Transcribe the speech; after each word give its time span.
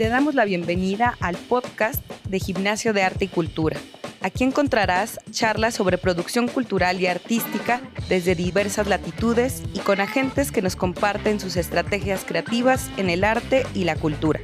te 0.00 0.08
damos 0.08 0.34
la 0.34 0.46
bienvenida 0.46 1.18
al 1.20 1.36
podcast 1.36 2.02
de 2.24 2.40
Gimnasio 2.40 2.94
de 2.94 3.02
Arte 3.02 3.26
y 3.26 3.28
Cultura. 3.28 3.76
Aquí 4.22 4.44
encontrarás 4.44 5.20
charlas 5.30 5.74
sobre 5.74 5.98
producción 5.98 6.48
cultural 6.48 6.98
y 7.02 7.06
artística 7.06 7.82
desde 8.08 8.34
diversas 8.34 8.86
latitudes 8.86 9.62
y 9.74 9.80
con 9.80 10.00
agentes 10.00 10.52
que 10.52 10.62
nos 10.62 10.74
comparten 10.74 11.38
sus 11.38 11.58
estrategias 11.58 12.24
creativas 12.24 12.90
en 12.96 13.10
el 13.10 13.24
arte 13.24 13.66
y 13.74 13.84
la 13.84 13.94
cultura. 13.94 14.40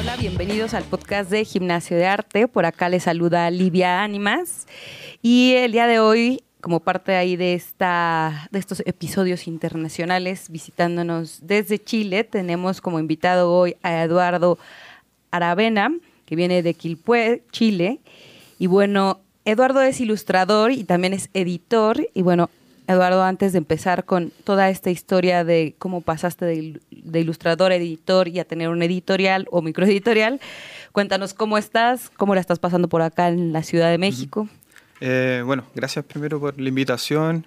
Hola, 0.00 0.16
bienvenidos 0.16 0.74
al 0.74 0.82
podcast 0.82 1.30
de 1.30 1.44
Gimnasio 1.44 1.96
de 1.96 2.06
Arte. 2.06 2.48
Por 2.48 2.66
acá 2.66 2.88
les 2.88 3.04
saluda 3.04 3.48
Livia 3.52 4.02
Ánimas 4.02 4.66
y 5.22 5.52
el 5.54 5.70
día 5.70 5.86
de 5.86 6.00
hoy 6.00 6.42
como 6.64 6.80
parte 6.80 7.14
ahí 7.14 7.36
de, 7.36 7.52
esta, 7.52 8.48
de 8.50 8.58
estos 8.58 8.82
episodios 8.86 9.46
internacionales 9.48 10.48
visitándonos 10.48 11.40
desde 11.42 11.78
Chile. 11.78 12.24
Tenemos 12.24 12.80
como 12.80 12.98
invitado 12.98 13.52
hoy 13.52 13.76
a 13.82 14.02
Eduardo 14.02 14.56
Aravena, 15.30 15.94
que 16.24 16.36
viene 16.36 16.62
de 16.62 16.72
Quilpué, 16.72 17.42
Chile. 17.52 18.00
Y 18.58 18.66
bueno, 18.66 19.20
Eduardo 19.44 19.82
es 19.82 20.00
ilustrador 20.00 20.72
y 20.72 20.84
también 20.84 21.12
es 21.12 21.28
editor. 21.34 22.08
Y 22.14 22.22
bueno, 22.22 22.48
Eduardo, 22.86 23.22
antes 23.22 23.52
de 23.52 23.58
empezar 23.58 24.06
con 24.06 24.32
toda 24.44 24.70
esta 24.70 24.90
historia 24.90 25.44
de 25.44 25.74
cómo 25.78 26.00
pasaste 26.00 26.46
de, 26.46 26.80
ilustrador 27.20 27.72
a 27.72 27.76
editor 27.76 28.26
y 28.26 28.38
a 28.38 28.46
tener 28.46 28.70
un 28.70 28.82
editorial 28.82 29.46
o 29.50 29.60
microeditorial, 29.60 30.40
cuéntanos 30.92 31.34
cómo 31.34 31.58
estás, 31.58 32.08
cómo 32.08 32.34
la 32.34 32.40
estás 32.40 32.58
pasando 32.58 32.88
por 32.88 33.02
acá 33.02 33.28
en 33.28 33.52
la 33.52 33.62
Ciudad 33.62 33.90
de 33.90 33.98
México. 33.98 34.48
Eh, 35.06 35.42
bueno, 35.44 35.66
gracias 35.74 36.02
primero 36.06 36.40
por 36.40 36.58
la 36.58 36.66
invitación 36.66 37.46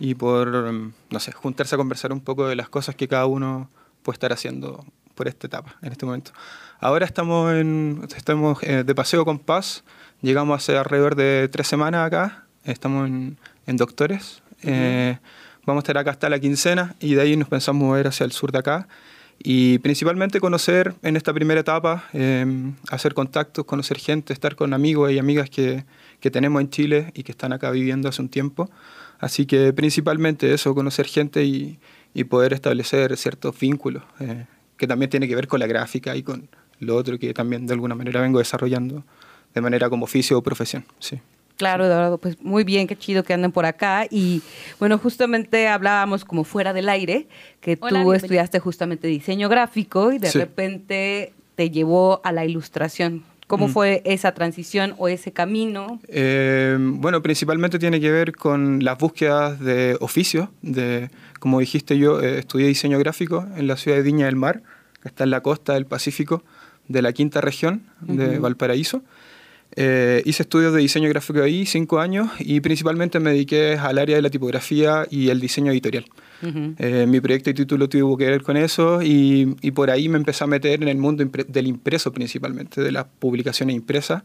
y 0.00 0.16
por, 0.16 0.48
no 0.48 1.20
sé, 1.20 1.30
juntarse 1.30 1.76
a 1.76 1.78
conversar 1.78 2.12
un 2.12 2.20
poco 2.20 2.48
de 2.48 2.56
las 2.56 2.68
cosas 2.68 2.96
que 2.96 3.06
cada 3.06 3.26
uno 3.26 3.70
puede 4.02 4.16
estar 4.16 4.32
haciendo 4.32 4.84
por 5.14 5.28
esta 5.28 5.46
etapa, 5.46 5.76
en 5.82 5.92
este 5.92 6.04
momento. 6.04 6.32
Ahora 6.80 7.06
estamos, 7.06 7.52
en, 7.52 8.08
estamos 8.16 8.60
eh, 8.64 8.82
de 8.82 8.92
paseo 8.96 9.24
con 9.24 9.38
paz, 9.38 9.84
llegamos 10.20 10.60
hace 10.60 10.76
alrededor 10.76 11.14
de 11.14 11.48
tres 11.48 11.68
semanas 11.68 12.04
acá, 12.04 12.44
estamos 12.64 13.06
en, 13.06 13.38
Doctores, 13.76 14.42
eh, 14.64 15.18
vamos 15.64 15.82
a 15.82 15.84
estar 15.84 15.98
acá 15.98 16.10
hasta 16.10 16.28
la 16.28 16.40
quincena 16.40 16.96
y 16.98 17.14
de 17.14 17.22
ahí 17.22 17.36
nos 17.36 17.48
pensamos 17.48 17.86
mover 17.86 18.08
hacia 18.08 18.24
el 18.24 18.32
sur 18.32 18.50
de 18.50 18.58
acá. 18.58 18.88
Y 19.38 19.78
principalmente 19.78 20.40
conocer 20.40 20.94
en 21.02 21.14
esta 21.14 21.32
primera 21.32 21.60
etapa, 21.60 22.08
em, 22.14 22.74
hacer 22.90 23.12
contactos, 23.12 23.64
conocer 23.66 23.98
gente, 23.98 24.32
estar 24.32 24.56
con 24.56 24.72
amigos 24.72 25.12
y 25.12 25.18
amigas 25.18 25.50
que, 25.50 25.84
que, 26.20 26.30
tenemos 26.30 26.60
en 26.60 26.70
Chile 26.70 27.12
y 27.14 27.22
que 27.22 27.32
están 27.32 27.52
acá 27.52 27.70
viviendo 27.70 28.08
hace 28.08 28.22
un 28.22 28.28
tiempo. 28.28 28.70
Así 29.18 29.46
que 29.46 29.72
principalmente 29.72 30.52
eso, 30.52 30.74
conocer 30.74 31.06
gente 31.06 31.44
y, 31.44 31.78
y 32.14 32.24
poder 32.24 32.52
establecer 32.52 33.16
ciertos 33.16 33.58
vínculos, 33.58 34.02
eh, 34.20 34.46
que 34.76 34.86
también 34.86 35.10
tiene 35.10 35.28
que 35.28 35.34
ver 35.34 35.48
con 35.48 35.60
la 35.60 35.66
gráfica 35.66 36.16
y 36.16 36.22
con 36.22 36.48
lo 36.80 36.96
otro 36.96 37.18
que 37.18 37.32
también 37.32 37.66
de 37.66 37.72
alguna 37.72 37.94
manera 37.94 38.20
vengo 38.20 38.38
desarrollando 38.38 39.04
de 39.54 39.60
manera 39.60 39.88
como 39.88 40.04
oficio 40.04 40.38
o 40.38 40.42
profesión. 40.42 40.84
Sí. 40.98 41.20
Claro, 41.56 41.86
Eduardo, 41.86 42.18
pues 42.18 42.40
muy 42.42 42.64
bien, 42.64 42.86
qué 42.86 42.96
chido 42.96 43.24
que 43.24 43.32
anden 43.32 43.50
por 43.50 43.64
acá. 43.64 44.06
Y 44.10 44.42
bueno, 44.78 44.98
justamente 44.98 45.68
hablábamos 45.68 46.24
como 46.24 46.44
fuera 46.44 46.74
del 46.74 46.88
aire, 46.88 47.26
que 47.60 47.76
tú 47.76 48.12
estudiaste 48.12 48.60
justamente 48.60 49.08
diseño 49.08 49.48
gráfico 49.48 50.12
y 50.12 50.18
de 50.18 50.30
repente 50.32 51.32
te 51.54 51.70
llevó 51.70 52.20
a 52.24 52.32
la 52.32 52.44
ilustración. 52.44 53.24
¿Cómo 53.46 53.68
fue 53.68 54.02
esa 54.04 54.32
transición 54.32 54.94
o 54.98 55.06
ese 55.06 55.30
camino? 55.30 56.00
Eh, 56.08 56.76
bueno, 56.80 57.22
principalmente 57.22 57.78
tiene 57.78 58.00
que 58.00 58.10
ver 58.10 58.32
con 58.32 58.82
las 58.82 58.98
búsquedas 58.98 59.60
de 59.60 59.96
oficio. 60.00 60.50
De, 60.62 61.10
como 61.38 61.60
dijiste, 61.60 61.96
yo 61.96 62.20
eh, 62.20 62.40
estudié 62.40 62.66
diseño 62.66 62.98
gráfico 62.98 63.46
en 63.56 63.68
la 63.68 63.76
ciudad 63.76 63.98
de 63.98 64.02
Viña 64.02 64.26
del 64.26 64.36
Mar, 64.36 64.62
que 65.00 65.08
está 65.08 65.24
en 65.24 65.30
la 65.30 65.42
costa 65.42 65.74
del 65.74 65.86
Pacífico 65.86 66.42
de 66.88 67.02
la 67.02 67.12
quinta 67.12 67.40
región 67.40 67.82
de 68.00 68.38
Valparaíso. 68.38 69.02
Eh, 69.74 70.22
hice 70.24 70.42
estudios 70.42 70.72
de 70.72 70.80
diseño 70.80 71.08
gráfico 71.08 71.42
ahí, 71.42 71.66
cinco 71.66 72.00
años, 72.00 72.30
y 72.38 72.60
principalmente 72.60 73.20
me 73.20 73.30
dediqué 73.30 73.74
al 73.74 73.98
área 73.98 74.16
de 74.16 74.22
la 74.22 74.30
tipografía 74.30 75.06
y 75.10 75.28
el 75.28 75.40
diseño 75.40 75.70
editorial. 75.72 76.06
Eh, 76.42 77.06
mi 77.08 77.20
proyecto 77.20 77.50
y 77.50 77.54
título 77.54 77.88
tuvo 77.88 78.16
que 78.16 78.26
ver 78.26 78.42
con 78.42 78.56
eso 78.56 79.00
y, 79.02 79.46
por 79.74 79.90
ahí 79.90 80.08
me 80.08 80.18
empecé 80.18 80.44
a 80.44 80.46
meter 80.46 80.82
en 80.82 80.88
el 80.88 80.98
mundo 80.98 81.24
del 81.48 81.66
impreso 81.66 82.12
principalmente, 82.12 82.80
de 82.80 82.92
las 82.92 83.06
publicaciones 83.18 83.76
impresas 83.76 84.22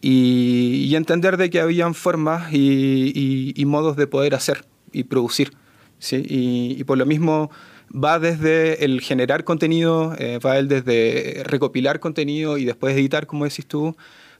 y, 0.00 0.94
entender 0.96 1.36
de 1.36 1.50
que 1.50 1.60
habían 1.60 1.94
formas 1.94 2.52
y, 2.52 3.62
modos 3.66 3.96
de 3.96 4.06
poder 4.06 4.34
hacer 4.34 4.64
y 4.92 5.04
producir. 5.04 5.52
¿sí? 5.98 6.22
Y, 6.28 6.84
por 6.84 6.98
lo 6.98 7.06
mismo 7.06 7.50
va 7.92 8.18
desde 8.18 8.84
el 8.84 9.00
generar 9.00 9.44
contenido, 9.44 10.14
eh, 10.18 10.38
va 10.44 10.58
el 10.58 10.68
desde 10.68 11.42
recopilar 11.44 12.00
contenido 12.00 12.58
y 12.58 12.64
después 12.64 12.96
editar, 12.96 13.26
como 13.26 13.44
decís 13.44 13.66
tú, 13.66 13.96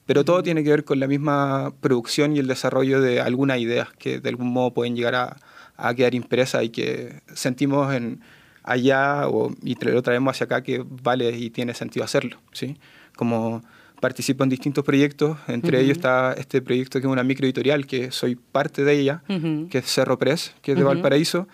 pero 0.07 0.25
todo 0.25 0.43
tiene 0.43 0.65
que 0.65 0.71
ver 0.71 0.85
con 0.85 1.01
la 1.01 1.07
misma 1.07 1.73
producción 1.81 2.35
y 2.35 2.39
el 2.39 2.47
desarrollo 2.47 3.01
de 3.01 3.21
algunas 3.21 3.59
ideas 3.59 3.89
que 3.99 4.21
de 4.21 4.29
algún 4.29 4.53
modo 4.53 4.73
pueden 4.73 4.97
llegar 4.97 5.15
a, 5.15 5.37
a 5.77 5.95
quedar 5.95 6.15
impresas 6.15 6.65
y 6.65 6.71
que 6.71 7.21
sentimos 7.35 7.95
en 7.95 8.21
allá 8.63 9.29
o, 9.29 9.55
y 9.63 9.77
lo 9.85 10.03
traemos 10.03 10.33
hacia 10.33 10.45
acá 10.45 10.63
que 10.63 10.85
vale 10.85 11.31
y 11.31 11.51
tiene 11.51 11.75
sentido 11.75 12.05
hacerlo. 12.05 12.39
¿sí? 12.53 12.77
Como 13.17 13.63
participo 14.01 14.45
en 14.45 14.51
distintos 14.51 14.85
proyectos, 14.85 15.39
entre 15.47 15.81
ellos 15.81 15.97
está 15.97 16.35
este 16.35 16.61
proyecto 16.61 17.01
que 17.01 17.07
es 17.07 17.13
una 17.13 17.23
microeditorial, 17.23 17.87
que 17.87 18.11
soy 18.11 18.37
parte 18.37 18.85
de 18.85 18.93
ella, 18.93 19.23
que 19.71 19.79
es 19.79 19.87
Cerro 19.87 20.19
Press, 20.19 20.55
que 20.63 20.73
es 20.73 20.79
de 20.79 20.85
Valparaíso, 20.85 21.49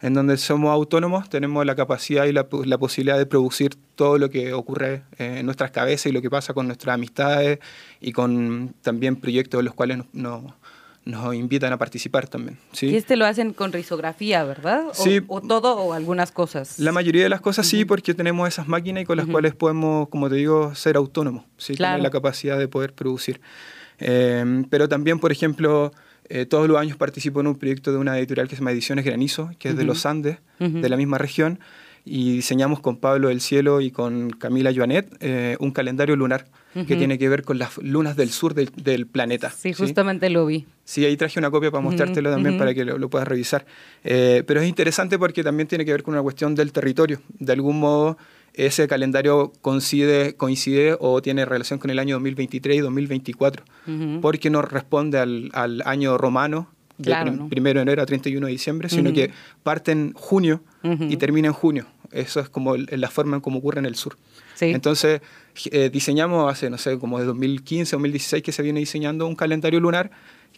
en 0.00 0.14
donde 0.14 0.36
somos 0.36 0.70
autónomos, 0.70 1.28
tenemos 1.28 1.66
la 1.66 1.74
capacidad 1.74 2.26
y 2.26 2.32
la, 2.32 2.46
la, 2.64 2.78
posibilidad 2.78 3.18
de 3.18 3.26
producir 3.26 3.74
todo 3.96 4.16
lo 4.16 4.30
que 4.30 4.52
ocurre 4.52 5.02
eh, 5.18 5.38
en 5.40 5.46
nuestras 5.46 5.72
cabezas 5.72 6.06
y 6.06 6.12
lo 6.12 6.22
que 6.22 6.30
pasa 6.30 6.54
con 6.54 6.68
nuestras 6.68 6.94
amistades 6.94 7.58
y 8.00 8.12
con 8.12 8.76
también 8.80 9.16
proyectos 9.16 9.58
en 9.58 9.64
los 9.64 9.74
cuales 9.74 9.98
nos, 10.12 10.44
nos, 11.04 11.34
invitan 11.34 11.72
a 11.72 11.78
participar 11.78 12.28
también. 12.28 12.58
¿sí? 12.72 12.86
Y 12.86 12.96
este 12.96 13.16
lo 13.16 13.26
hacen 13.26 13.52
con 13.52 13.72
risografía, 13.72 14.44
¿verdad? 14.44 14.88
O, 14.88 14.94
sí. 14.94 15.20
O 15.26 15.40
todo 15.40 15.76
o 15.76 15.92
algunas 15.92 16.32
cosas. 16.32 16.78
La 16.78 16.92
mayoría 16.92 17.22
de 17.22 17.28
las 17.28 17.40
cosas 17.40 17.66
sí, 17.66 17.84
porque 17.84 18.14
tenemos 18.14 18.48
esas 18.48 18.68
máquinas 18.68 19.02
y 19.02 19.06
con 19.06 19.16
las 19.16 19.26
cuales 19.26 19.54
podemos, 19.54 20.08
como 20.08 20.28
te 20.28 20.36
digo, 20.36 20.74
ser 20.74 20.96
autónomos, 20.96 21.44
¿sí? 21.56 21.74
tener 21.74 22.00
la 22.00 22.10
capacidad 22.10 22.58
de 22.58 22.68
poder 22.68 22.92
producir. 22.92 23.40
Eh, 24.00 24.64
pero 24.70 24.88
también, 24.88 25.18
por 25.18 25.32
ejemplo, 25.32 25.92
eh, 26.28 26.46
todos 26.46 26.68
los 26.68 26.78
años 26.78 26.96
participo 26.96 27.40
en 27.40 27.46
un 27.46 27.56
proyecto 27.56 27.90
de 27.90 27.98
una 27.98 28.18
editorial 28.18 28.48
que 28.48 28.54
se 28.54 28.60
llama 28.60 28.72
Ediciones 28.72 29.04
Granizo, 29.04 29.50
que 29.58 29.70
es 29.70 29.76
de 29.76 29.84
los 29.84 30.04
Andes, 30.04 30.38
de 30.58 30.88
la 30.88 30.96
misma 30.96 31.18
región, 31.18 31.60
y 32.08 32.32
diseñamos 32.32 32.80
con 32.80 32.96
Pablo 32.96 33.28
del 33.28 33.40
Cielo 33.40 33.80
y 33.80 33.90
con 33.90 34.30
Camila 34.30 34.72
Joanet 34.74 35.16
eh, 35.20 35.56
un 35.60 35.70
calendario 35.70 36.16
lunar 36.16 36.46
que 36.86 36.94
tiene 36.94 37.18
que 37.18 37.28
ver 37.28 37.42
con 37.42 37.58
las 37.58 37.76
lunas 37.78 38.16
del 38.16 38.30
sur 38.30 38.54
del, 38.54 39.06
planeta. 39.06 39.50
Sí, 39.50 39.72
justamente 39.72 40.30
lo 40.30 40.46
vi. 40.46 40.64
Sí, 40.84 41.04
ahí 41.04 41.16
traje 41.16 41.40
una 41.40 41.50
copia 41.50 41.72
para 41.72 41.82
mostrártelo 41.82 42.30
también 42.30 42.56
para 42.56 42.72
que 42.72 42.84
lo, 42.84 43.10
puedas 43.10 43.26
revisar. 43.26 43.66
Eh, 44.04 44.44
pero 44.46 44.60
es 44.60 44.68
interesante 44.68 45.18
porque 45.18 45.42
también 45.42 45.66
tiene 45.66 45.84
que 45.84 45.90
ver 45.90 46.04
con 46.04 46.14
una 46.14 46.22
cuestión 46.22 46.54
del 46.54 46.70
territorio. 46.70 47.20
De 47.40 47.52
algún 47.52 47.80
modo, 47.80 48.16
ese 48.54 48.86
calendario 48.86 49.52
coincide, 49.60 50.36
coincide 50.36 50.96
o 51.00 51.20
tiene 51.20 51.44
relación 51.44 51.80
con 51.80 51.90
el 51.90 51.98
año 51.98 52.14
2023 52.16 52.76
y 52.76 52.80
2024, 52.80 53.64
porque 54.20 54.48
no 54.48 54.62
responde 54.62 55.18
al, 55.18 55.50
al 55.54 55.82
año 55.84 56.16
romano, 56.16 56.68
de 56.98 57.14
primero 57.48 57.78
de 57.78 57.82
enero 57.82 58.02
a 58.02 58.06
31 58.06 58.46
de 58.46 58.52
diciembre, 58.52 58.88
sino 58.88 59.12
que 59.12 59.30
parte 59.62 59.92
en 59.92 60.12
junio 60.14 60.62
y 60.82 61.16
termina 61.16 61.48
en 61.48 61.54
junio. 61.54 61.86
Eso 62.12 62.40
es 62.40 62.48
como 62.48 62.76
la 62.76 63.10
forma 63.10 63.36
en 63.36 63.40
cómo 63.40 63.58
ocurre 63.58 63.78
en 63.80 63.86
el 63.86 63.94
sur. 63.94 64.16
Entonces, 64.60 65.20
eh, 65.70 65.90
diseñamos 65.90 66.50
hace, 66.50 66.68
no 66.70 66.78
sé, 66.78 66.98
como 66.98 67.18
de 67.18 67.26
2015, 67.26 67.96
2016 67.96 68.42
que 68.42 68.52
se 68.52 68.62
viene 68.62 68.80
diseñando 68.80 69.26
un 69.26 69.36
calendario 69.36 69.78
lunar 69.78 70.10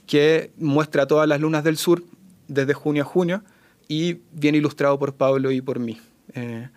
que 0.07 0.51
muestra 0.57 1.07
todas 1.07 1.29
las 1.29 1.41
lunas 1.41 1.65
del 1.65 1.77
sur 1.77 2.03
desde 2.49 2.75
junio 2.75 3.03
a 3.03 3.07
junio 3.07 3.43
y 3.89 4.19
viene 4.33 4.59
ilustrado 4.59 4.99
por 4.99 5.15
Pablo 5.15 5.51
y 5.51 5.61
por 5.61 5.79
mí. 5.79 6.01
Eh, 6.35 6.69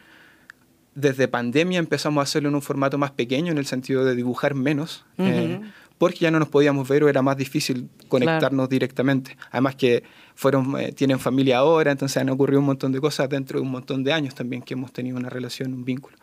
desde 0.95 1.28
pandemia 1.28 1.80
empezamos 1.80 2.22
a 2.22 2.24
hacerlo 2.24 2.50
en 2.50 2.56
un 2.56 2.62
formato 2.62 2.98
más 2.98 3.12
pequeño, 3.12 3.51
en 3.51 3.57
el 3.57 3.66
sentido 3.66 4.06
de 4.06 4.16
dibujar 4.16 4.54
menos, 4.54 5.06
eh, 5.18 5.60
porque 5.98 6.19
ya 6.19 6.31
no 6.31 6.40
nos 6.40 6.50
podíamos 6.50 6.88
ver 6.88 7.04
o 7.04 7.10
era 7.10 7.22
más 7.22 7.38
difícil 7.38 7.90
conectarnos 8.07 8.69
directamente. 8.69 9.38
Además 9.51 9.75
que 9.75 10.04
fueron, 10.36 10.80
eh, 10.80 10.92
tienen 10.92 11.19
familia 11.19 11.60
ahora, 11.60 11.92
entonces 11.92 12.18
han 12.18 12.30
ocurrido 12.30 12.60
un 12.60 12.66
montón 12.66 12.92
de 12.92 13.00
cosas 13.00 13.30
dentro 13.30 13.60
de 13.60 13.66
un 13.66 13.72
montón 13.72 14.04
de 14.04 14.13
años 14.13 14.36
también 14.36 14.62
que 14.62 14.74
hemos 14.74 14.92
tenido 14.92 15.18
una 15.18 15.30
relación, 15.30 15.74
un 15.74 15.86
vínculo. 15.86 16.18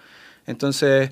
Entonces, 0.47 1.11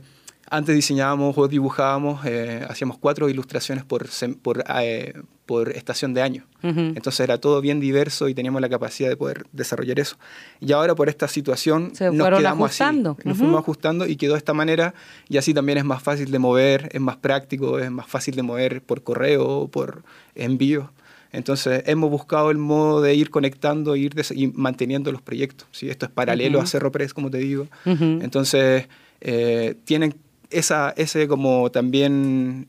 antes 0.50 0.74
diseñábamos 0.74 1.36
o 1.36 1.48
dibujábamos, 1.48 2.24
eh, 2.24 2.64
hacíamos 2.68 2.98
cuatro 2.98 3.28
ilustraciones 3.28 3.84
por, 3.84 4.08
por, 4.42 4.64
eh, 4.80 5.14
por 5.46 5.70
estación 5.70 6.14
de 6.14 6.22
año. 6.22 6.46
Entonces 6.62 7.20
era 7.20 7.38
todo 7.38 7.60
bien 7.60 7.78
diverso 7.80 8.28
y 8.28 8.34
teníamos 8.34 8.60
la 8.60 8.68
capacidad 8.68 9.08
de 9.08 9.16
poder 9.16 9.46
desarrollar 9.52 10.00
eso. 10.00 10.16
Y 10.60 10.72
ahora 10.72 10.94
por 10.94 11.08
esta 11.08 11.28
situación 11.28 11.94
Se 11.94 12.10
nos 12.10 12.28
quedamos 12.28 12.70
ajustando. 12.70 13.16
así. 13.18 13.28
Nos 13.28 13.38
fuimos 13.38 13.58
ajustando 13.60 14.06
y 14.06 14.16
quedó 14.16 14.32
de 14.32 14.38
esta 14.38 14.54
manera 14.54 14.94
y 15.28 15.36
así 15.36 15.54
también 15.54 15.78
es 15.78 15.84
más 15.84 16.02
fácil 16.02 16.30
de 16.30 16.38
mover, 16.38 16.88
es 16.92 17.00
más 17.00 17.16
práctico, 17.16 17.78
es 17.78 17.90
más 17.90 18.06
fácil 18.06 18.34
de 18.34 18.42
mover 18.42 18.82
por 18.82 19.02
correo 19.02 19.46
o 19.46 19.68
por 19.68 20.02
envío. 20.34 20.90
Entonces 21.30 21.82
hemos 21.86 22.10
buscado 22.10 22.50
el 22.50 22.58
modo 22.58 23.02
de 23.02 23.14
ir 23.14 23.30
conectando 23.30 23.96
ir 23.96 24.14
y 24.34 24.48
manteniendo 24.48 25.12
los 25.12 25.22
proyectos. 25.22 25.68
¿sí? 25.72 25.90
Esto 25.90 26.06
es 26.06 26.12
paralelo 26.12 26.60
a 26.60 26.66
Cerro 26.66 26.90
Press, 26.90 27.14
como 27.14 27.30
te 27.30 27.38
digo. 27.38 27.68
Entonces 27.84 28.88
eh, 29.20 29.76
tienen 29.84 30.14
esa, 30.50 30.94
ese 30.96 31.28
como 31.28 31.70
también 31.70 32.68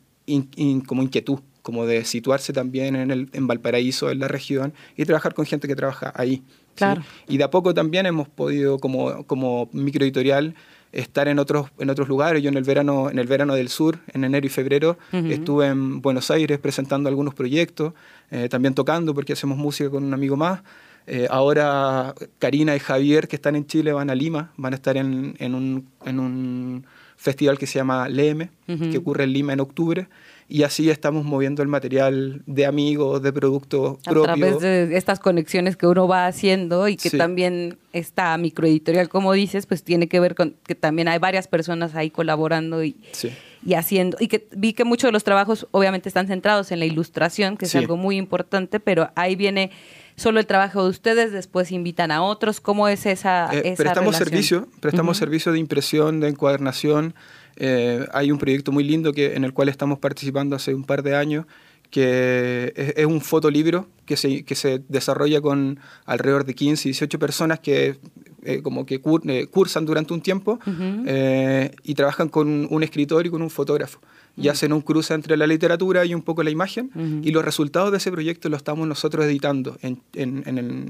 como 0.86 1.02
inquietud, 1.02 1.40
como 1.62 1.86
de 1.86 2.06
situarse 2.06 2.54
también 2.54 2.96
en, 2.96 3.12
el, 3.12 3.30
en 3.34 3.48
Valparaíso, 3.48 4.12
en 4.12 4.20
la 4.20 4.28
región, 4.28 4.74
y 4.96 5.06
trabajar 5.06 5.34
con 5.34 5.46
gente 5.46 5.68
que 5.68 5.76
trabaja 5.76 6.14
ahí. 6.16 6.44
Claro. 6.76 7.04
Y 7.28 7.38
de 7.38 7.44
a 7.44 7.50
poco 7.50 7.74
también 7.74 8.06
hemos 8.06 8.28
podido, 8.28 8.80
como, 8.80 9.26
como 9.26 9.70
microeditorial, 9.74 10.56
estar 10.92 11.28
en 11.28 11.38
otros, 11.40 11.68
en 11.78 11.90
otros 11.90 12.08
lugares. 12.08 12.42
Yo 12.42 12.50
en 12.50 12.58
el 12.58 12.64
verano, 12.64 13.10
en 13.10 13.20
el 13.20 13.28
verano 13.28 13.56
del 13.56 13.70
sur, 13.70 14.00
en 14.14 14.24
enero 14.24 14.46
y 14.46 14.50
febrero, 14.50 14.98
estuve 15.12 15.68
en 15.68 16.02
Buenos 16.02 16.32
Aires 16.32 16.58
presentando 16.60 17.10
algunos 17.10 17.34
proyectos, 17.34 17.94
eh, 18.32 18.50
también 18.50 18.74
tocando 18.74 19.14
porque 19.14 19.34
hacemos 19.34 19.58
música 19.58 19.90
con 19.90 20.04
un 20.04 20.14
amigo 20.14 20.36
más. 20.36 20.62
Eh, 21.06 21.28
ahora 21.30 22.14
Karina 22.38 22.76
y 22.76 22.80
Javier, 22.80 23.28
que 23.28 23.36
están 23.36 23.56
en 23.56 23.66
Chile, 23.66 23.94
van 23.94 24.10
a 24.10 24.16
Lima, 24.16 24.52
van 24.58 24.74
a 24.74 24.76
estar 24.76 24.96
en, 24.96 25.36
en, 25.40 25.56
un, 25.56 25.88
en 26.06 26.20
un 26.20 26.86
festival 27.20 27.58
que 27.58 27.68
se 27.68 27.80
llama 27.80 28.08
LEME, 28.08 28.50
que 28.66 28.98
ocurre 28.98 29.26
en 29.26 29.34
Lima 29.34 29.54
en 29.54 29.60
octubre 29.60 30.08
y 30.52 30.64
así 30.64 30.90
estamos 30.90 31.26
moviendo 31.26 31.62
el 31.62 31.68
material 31.68 32.42
de 32.48 32.66
amigos, 32.66 33.22
de 33.22 33.32
productos 33.32 33.98
propios. 34.04 34.30
A 34.30 34.34
través 34.34 34.60
de 34.60 34.98
estas 34.98 35.20
conexiones 35.20 35.78
que 35.78 35.86
uno 35.86 36.08
va 36.08 36.26
haciendo 36.26 36.88
y 36.88 36.96
que 36.96 37.12
también 37.12 37.78
esta 37.94 38.36
microeditorial, 38.38 39.10
como 39.10 39.34
dices, 39.34 39.68
pues 39.68 39.84
tiene 39.84 40.08
que 40.08 40.20
ver 40.20 40.34
con 40.34 40.56
que 40.66 40.74
también 40.74 41.08
hay 41.08 41.20
varias 41.20 41.48
personas 41.48 41.94
ahí 41.94 42.10
colaborando 42.10 42.84
y, 42.84 42.96
y 43.64 43.76
haciendo. 43.76 44.18
Y 44.20 44.28
que 44.28 44.48
vi 44.56 44.74
que 44.74 44.86
muchos 44.86 45.10
de 45.10 45.12
los 45.12 45.24
trabajos 45.24 45.68
obviamente 45.70 46.10
están 46.10 46.26
centrados 46.26 46.72
en 46.72 46.80
la 46.80 46.86
ilustración, 46.86 47.56
que 47.56 47.66
es 47.66 47.76
algo 47.76 47.96
muy 47.96 48.18
importante, 48.18 48.80
pero 48.80 49.12
ahí 49.16 49.36
viene 49.36 49.70
solo 50.20 50.40
el 50.40 50.46
trabajo 50.46 50.84
de 50.84 50.90
ustedes, 50.90 51.32
después 51.32 51.72
invitan 51.72 52.12
a 52.12 52.22
otros. 52.22 52.62
¿Cómo 52.62 52.88
es 52.88 53.06
esa, 53.06 53.50
eh, 53.52 53.74
prestamos 53.76 54.16
servicio, 54.16 54.68
prestamos 54.80 55.18
servicio 55.18 55.52
de 55.52 55.60
impresión, 55.60 56.20
de 56.20 56.28
encuadernación, 56.28 57.16
eh, 57.60 58.08
hay 58.14 58.32
un 58.32 58.38
proyecto 58.38 58.72
muy 58.72 58.84
lindo 58.84 59.12
que, 59.12 59.36
en 59.36 59.44
el 59.44 59.54
cual 59.54 59.70
estamos 59.70 60.00
participando 60.00 60.56
hace 60.56 60.74
un 60.74 60.86
par 60.86 61.04
de 61.04 61.16
años, 61.16 61.46
que 61.92 62.72
es, 62.96 63.06
un 63.06 63.20
fotolibro 63.20 63.88
que 64.06 64.16
se, 64.16 64.44
que 64.44 64.56
se 64.56 64.82
desarrolla 64.88 65.42
con 65.42 65.80
alrededor 66.06 66.46
de 66.46 66.54
15, 66.54 66.90
18 66.90 67.20
personas 67.20 67.60
que 67.60 67.98
eh, 68.44 68.62
como 68.62 68.86
que 68.86 69.02
eh, 69.28 69.48
cursan 69.48 69.86
durante 69.86 70.14
un 70.14 70.22
tiempo 70.22 70.60
y 71.84 71.96
trabajan 71.96 72.30
con 72.30 72.68
un 72.70 72.84
escritor 72.84 73.26
y 73.26 73.30
con 73.30 73.42
un 73.42 73.50
fotógrafo 73.50 74.00
y 74.40 74.48
hacen 74.48 74.74
un 74.74 74.82
cruce 74.82 75.14
entre 75.14 75.38
la 75.38 75.48
literatura 75.48 76.06
y 76.06 76.14
un 76.14 76.22
poco 76.22 76.44
la 76.44 76.50
imagen, 76.50 76.92
y 77.24 77.32
los 77.32 77.44
resultados 77.44 77.92
de 77.92 77.98
ese 77.98 78.12
proyecto 78.12 78.50
lo 78.50 78.58
estamos 78.58 78.88
nosotros 78.88 79.26
editando 79.26 79.78
en, 79.82 80.00
en, 80.14 80.44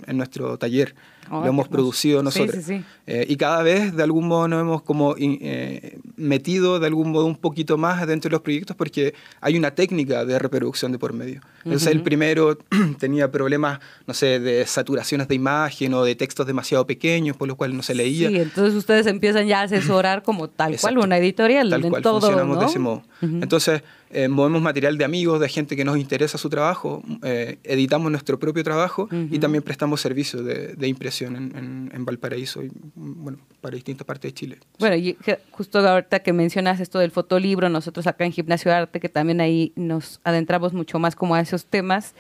en, 0.06 0.18
nuestro 0.18 0.58
taller. 0.58 0.96
lo 1.32 1.46
hemos 1.46 1.68
producido 1.68 2.24
nosotros. 2.24 2.66
Eh, 3.08 3.26
y 3.28 3.36
cada 3.38 3.64
vez 3.64 3.96
de 3.96 4.04
algún 4.04 4.28
modo 4.28 4.48
nos 4.48 4.62
hemos 4.62 4.82
como 4.82 5.16
eh, 5.18 5.98
metido 6.16 6.80
de 6.80 6.88
algún 6.88 7.12
modo 7.12 7.26
un 7.26 7.36
poquito 7.36 7.78
más 7.78 8.06
dentro 8.08 8.30
de 8.30 8.34
los 8.34 8.42
proyectos 8.42 8.76
porque 8.76 9.14
hay 9.42 9.58
una 9.58 9.72
técnica 9.72 10.26
de 10.26 10.38
reproducción 10.40 10.92
de 10.92 11.00
por 11.00 11.14
medio. 11.14 11.42
Entonces 11.64 11.90
el 11.90 12.02
primero 12.02 12.58
tenía 13.00 13.32
problemas, 13.32 13.80
no 14.08 14.14
sé, 14.14 14.40
de 14.40 14.66
saturaciones 14.66 15.28
de 15.28 15.36
imagen 15.36 15.94
o 15.94 16.04
de 16.04 16.16
textos 16.16 16.46
demasiado 16.48 16.86
pequeños, 16.86 17.38
por 17.38 17.48
lo 17.48 17.56
cual 17.56 17.76
no 17.76 17.84
se 17.84 17.96
leía. 17.96 18.30
Sí, 18.30 18.38
entonces 18.38 18.76
ustedes 18.76 19.08
empiezan 19.08 19.48
ya 19.48 19.62
a 19.62 19.64
asesorar 19.64 20.24
como 20.24 20.50
tal 20.50 20.78
cual 20.80 20.98
una 20.98 21.18
editorial. 21.18 21.70
Tal 21.70 21.82
cual 21.82 22.02
todo, 22.02 22.20
funcionamos 22.20 22.60
de 22.60 22.66
ese 22.66 22.80
modo. 22.80 23.04
Entonces, 23.42 23.84
eh, 24.12 24.28
movemos 24.28 24.62
material 24.62 24.98
de 24.98 25.06
amigos, 25.06 25.40
de 25.40 25.50
gente 25.50 25.76
que 25.76 25.86
nos 25.86 25.98
interesa 25.98 26.38
su 26.38 26.50
trabajo, 26.50 27.04
eh, 27.24 27.58
editamos 27.64 28.12
nuestro 28.12 28.40
propio 28.40 28.64
trabajo 28.64 29.08
y 29.12 29.40
también 29.40 29.64
prestamos 29.64 30.02
servicios 30.02 30.44
de, 30.46 30.88
impresión 30.88 31.36
en, 31.36 32.06
Valparaíso 32.06 32.64
y 32.64 32.72
bueno, 32.96 33.38
para 33.62 33.76
distintas 33.76 34.06
partes 34.06 34.32
de 34.32 34.34
Chile. 34.34 34.58
Bueno, 34.80 34.96
y 34.96 35.16
justo 35.52 35.80
ahorita 35.80 36.20
que 36.20 36.34
mencionas 36.34 36.80
esto 36.80 36.98
del 37.00 37.12
fotolibro, 37.12 37.70
nosotros 37.70 38.08
acá 38.08 38.26
en 38.26 38.32
Gimnasio 38.32 38.72
de 38.72 38.78
Arte, 38.78 39.00
que 39.00 39.10
también 39.10 39.42
ahí 39.42 39.74
nos 39.76 40.20
adentramos 40.24 40.74
mucho 40.74 40.98
más 40.98 41.16
como 41.16 41.36
a 41.36 41.42
esos 41.42 41.66
temas, 41.66 42.16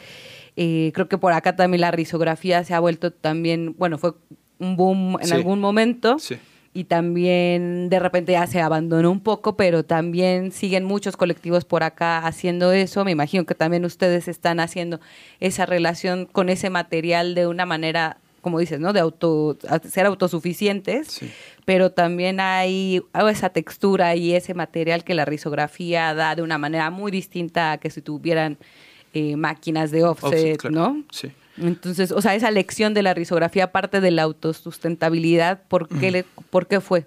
eh, 0.55 0.91
creo 0.93 1.07
que 1.07 1.17
por 1.17 1.33
acá 1.33 1.55
también 1.55 1.81
la 1.81 1.91
risografía 1.91 2.63
se 2.63 2.73
ha 2.73 2.79
vuelto 2.79 3.11
también, 3.11 3.75
bueno, 3.77 3.97
fue 3.97 4.13
un 4.59 4.75
boom 4.75 5.17
en 5.21 5.33
algún 5.33 5.59
momento. 5.59 6.19
Sí 6.19 6.37
y 6.79 6.85
también 6.85 7.89
de 7.89 7.99
repente 7.99 8.31
ya 8.31 8.47
se 8.47 8.61
abandonó 8.61 9.11
un 9.11 9.19
poco, 9.19 9.57
pero 9.57 9.83
también 9.83 10.53
siguen 10.53 10.85
muchos 10.85 11.17
colectivos 11.17 11.65
por 11.65 11.83
acá 11.83 12.25
haciendo 12.25 12.71
eso. 12.71 13.03
Me 13.03 13.11
imagino 13.11 13.45
que 13.45 13.53
también 13.53 13.83
ustedes 13.83 14.29
están 14.29 14.61
haciendo 14.61 15.01
esa 15.41 15.65
relación 15.65 16.25
con 16.25 16.47
ese 16.47 16.69
material 16.69 17.35
de 17.35 17.47
una 17.47 17.65
manera, 17.65 18.15
como 18.41 18.59
dices, 18.59 18.79
¿no? 18.79 18.93
De 18.93 19.01
auto, 19.01 19.57
ser 19.89 20.05
autosuficientes, 20.05 21.19
pero 21.65 21.91
también 21.91 22.39
hay 22.39 23.01
esa 23.29 23.49
textura 23.49 24.15
y 24.15 24.33
ese 24.33 24.53
material 24.53 25.03
que 25.03 25.15
la 25.15 25.25
risografía 25.25 26.13
da 26.13 26.33
de 26.33 26.43
una 26.43 26.57
manera 26.57 26.91
muy 26.91 27.11
distinta 27.11 27.73
a 27.73 27.77
que 27.77 27.89
si 27.89 28.01
tuvieran 28.01 28.57
eh, 29.13 29.35
máquinas 29.35 29.91
de 29.91 30.05
offset, 30.05 30.63
¿no? 30.69 31.03
Sí. 31.11 31.29
Entonces, 31.61 32.11
o 32.11 32.21
sea, 32.21 32.35
esa 32.35 32.51
lección 32.51 32.93
de 32.93 33.03
la 33.03 33.13
risografía 33.13 33.71
parte 33.71 34.01
de 34.01 34.11
la 34.11 34.23
autosustentabilidad, 34.23 35.61
¿por 35.67 35.87
qué, 35.87 36.25
¿por 36.49 36.67
qué 36.67 36.81
fue? 36.81 37.05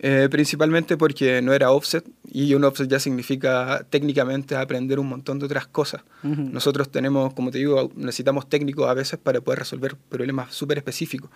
Eh, 0.00 0.28
principalmente 0.30 0.96
porque 0.96 1.42
no 1.42 1.52
era 1.52 1.72
offset 1.72 2.08
y 2.30 2.54
un 2.54 2.62
offset 2.62 2.88
ya 2.88 3.00
significa 3.00 3.84
técnicamente 3.90 4.54
aprender 4.54 5.00
un 5.00 5.08
montón 5.08 5.40
de 5.40 5.46
otras 5.46 5.66
cosas. 5.66 6.02
Nosotros 6.22 6.90
tenemos, 6.90 7.34
como 7.34 7.50
te 7.50 7.58
digo, 7.58 7.90
necesitamos 7.96 8.48
técnicos 8.48 8.88
a 8.88 8.94
veces 8.94 9.18
para 9.18 9.40
poder 9.40 9.58
resolver 9.60 9.96
problemas 10.08 10.54
súper 10.54 10.78
específicos, 10.78 11.30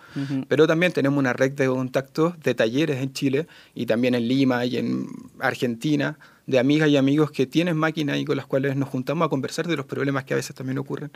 pero 0.47 0.65
también 0.65 0.93
tenemos 0.93 1.19
una 1.19 1.33
red 1.33 1.51
de 1.51 1.67
contactos 1.67 2.39
de 2.41 2.55
talleres 2.55 3.01
en 3.01 3.11
Chile 3.11 3.47
y 3.75 3.85
también 3.85 4.15
en 4.15 4.27
Lima 4.27 4.65
y 4.65 4.77
en 4.77 5.07
Argentina 5.39 6.17
de 6.45 6.59
amigas 6.59 6.89
y 6.89 6.97
amigos 6.97 7.31
que 7.31 7.45
tienen 7.45 7.77
máquinas 7.77 8.17
y 8.17 8.25
con 8.25 8.37
las 8.37 8.45
cuales 8.45 8.75
nos 8.75 8.89
juntamos 8.89 9.25
a 9.25 9.29
conversar 9.29 9.67
de 9.67 9.77
los 9.77 9.85
problemas 9.85 10.25
que 10.25 10.33
a 10.33 10.37
veces 10.37 10.55
también 10.55 10.77
ocurren. 10.77 11.11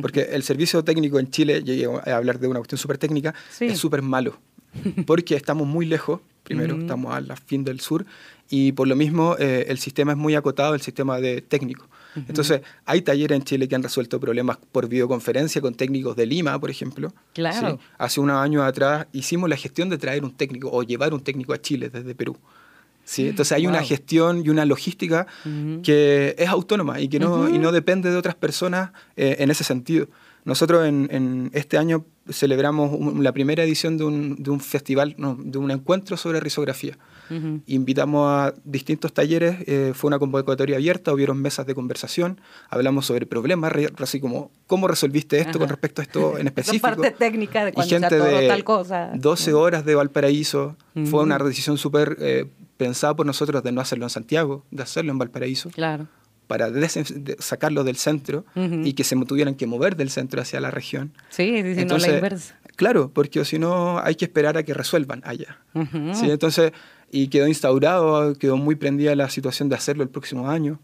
Porque 0.00 0.22
el 0.32 0.42
servicio 0.42 0.82
técnico 0.84 1.18
en 1.18 1.30
Chile, 1.30 1.62
llegué 1.62 1.86
a 1.86 2.16
hablar 2.16 2.38
de 2.38 2.48
una 2.48 2.58
cuestión 2.58 2.78
súper 2.78 2.98
técnica, 2.98 3.34
es 3.60 3.78
súper 3.78 4.02
malo. 4.02 4.38
Porque 5.06 5.34
estamos 5.34 5.66
muy 5.66 5.86
lejos, 5.86 6.20
primero, 6.46 6.78
estamos 6.78 7.14
a 7.14 7.20
la 7.20 7.36
fin 7.36 7.64
del 7.64 7.80
sur, 7.80 8.06
y 8.48 8.72
por 8.72 8.86
lo 8.86 8.96
mismo 8.96 9.36
eh, 9.38 9.66
el 9.68 9.78
sistema 9.78 10.12
es 10.12 10.18
muy 10.18 10.34
acotado, 10.34 10.74
el 10.74 10.80
sistema 10.80 11.20
de 11.20 11.42
técnico. 11.42 11.88
Entonces, 12.28 12.62
hay 12.86 13.02
talleres 13.02 13.36
en 13.36 13.44
Chile 13.44 13.68
que 13.68 13.74
han 13.74 13.82
resuelto 13.82 14.18
problemas 14.18 14.56
por 14.72 14.88
videoconferencia 14.88 15.60
con 15.60 15.74
técnicos 15.74 16.16
de 16.16 16.24
Lima, 16.24 16.58
por 16.58 16.70
ejemplo. 16.70 17.12
Claro. 17.34 17.78
Hace 17.98 18.20
unos 18.20 18.36
años 18.36 18.62
atrás 18.62 19.06
hicimos 19.12 19.50
la 19.50 19.56
gestión 19.56 19.90
de 19.90 19.98
traer 19.98 20.24
un 20.24 20.32
técnico 20.32 20.70
o 20.72 20.82
llevar 20.82 21.12
un 21.12 21.20
técnico 21.20 21.52
a 21.52 21.60
Chile 21.60 21.90
desde 21.90 22.14
Perú. 22.14 22.38
¿sí? 23.04 23.28
Entonces 23.28 23.52
hay 23.52 23.66
una 23.66 23.82
gestión 23.82 24.42
y 24.44 24.48
una 24.48 24.64
logística 24.64 25.26
que 25.82 26.34
es 26.38 26.48
autónoma 26.48 27.00
y 27.00 27.08
que 27.08 27.18
no, 27.18 27.50
y 27.50 27.58
no 27.58 27.70
depende 27.70 28.10
de 28.10 28.16
otras 28.16 28.34
personas 28.34 28.92
eh, 29.16 29.36
en 29.40 29.50
ese 29.50 29.64
sentido. 29.64 30.08
Nosotros 30.46 30.86
en, 30.86 31.50
este 31.54 31.76
año 31.76 32.04
celebramos 32.30 33.18
la 33.18 33.32
primera 33.32 33.64
edición 33.64 33.98
de 33.98 34.04
un, 34.04 34.36
de 34.42 34.50
un 34.50 34.60
festival, 34.60 35.14
de 35.16 35.58
un 35.58 35.70
encuentro 35.70 36.16
sobre 36.16 36.40
risografía. 36.40 36.96
Invitamos 37.66 38.28
a 38.28 38.54
distintos 38.64 39.12
talleres, 39.12 39.56
eh, 39.66 39.92
fue 39.94 40.08
una 40.08 40.18
convocatoria 40.18 40.76
abierta, 40.76 41.12
hubieron 41.12 41.42
mesas 41.42 41.66
de 41.66 41.74
conversación, 41.74 42.40
hablamos 42.70 43.06
sobre 43.06 43.26
problemas, 43.26 43.72
así 43.98 44.20
como 44.20 44.52
cómo 44.68 44.86
resolviste 44.86 45.40
esto 45.40 45.58
con 45.58 45.68
respecto 45.68 46.02
a 46.02 46.04
esto 46.04 46.38
en 46.38 46.46
específico. 46.46 46.86
parte 46.86 47.10
técnica 47.10 47.64
de 47.64 47.72
cuando 47.72 47.96
y 47.96 47.98
gente 47.98 48.16
todo, 48.16 48.26
de 48.26 48.46
tal 48.46 48.62
cosa. 48.62 49.10
12 49.14 49.54
horas 49.54 49.84
de 49.84 49.94
Valparaíso, 49.96 50.76
fue 51.10 51.22
una 51.22 51.36
decisión 51.38 51.78
súper 51.78 52.16
eh, 52.20 52.46
pensada 52.76 53.14
por 53.14 53.26
nosotros 53.26 53.62
de 53.62 53.72
no 53.72 53.80
hacerlo 53.80 54.06
en 54.06 54.10
Santiago, 54.10 54.64
de 54.70 54.82
hacerlo 54.82 55.10
en 55.10 55.18
Valparaíso. 55.18 55.70
Claro. 55.70 56.06
Para 56.46 56.70
sacarlo 57.38 57.82
del 57.82 57.96
centro 57.96 58.44
y 58.54 58.92
que 58.92 59.04
se 59.04 59.16
tuvieran 59.24 59.54
que 59.54 59.66
mover 59.66 59.96
del 59.96 60.10
centro 60.10 60.40
hacia 60.40 60.60
la 60.60 60.70
región. 60.70 61.12
Sí, 61.28 61.62
no 61.62 61.98
la 61.98 62.08
inversa. 62.08 62.56
Claro, 62.76 63.10
porque 63.12 63.44
si 63.44 63.58
no 63.58 63.98
hay 63.98 64.14
que 64.14 64.26
esperar 64.26 64.56
a 64.56 64.62
que 64.62 64.74
resuelvan 64.74 65.22
allá. 65.24 65.58
¿sí? 66.12 66.30
Entonces, 66.30 66.72
y 67.10 67.28
quedó 67.28 67.48
instaurado, 67.48 68.34
quedó 68.34 68.56
muy 68.56 68.76
prendida 68.76 69.14
la 69.16 69.30
situación 69.30 69.68
de 69.68 69.76
hacerlo 69.76 70.02
el 70.02 70.10
próximo 70.10 70.48
año 70.48 70.78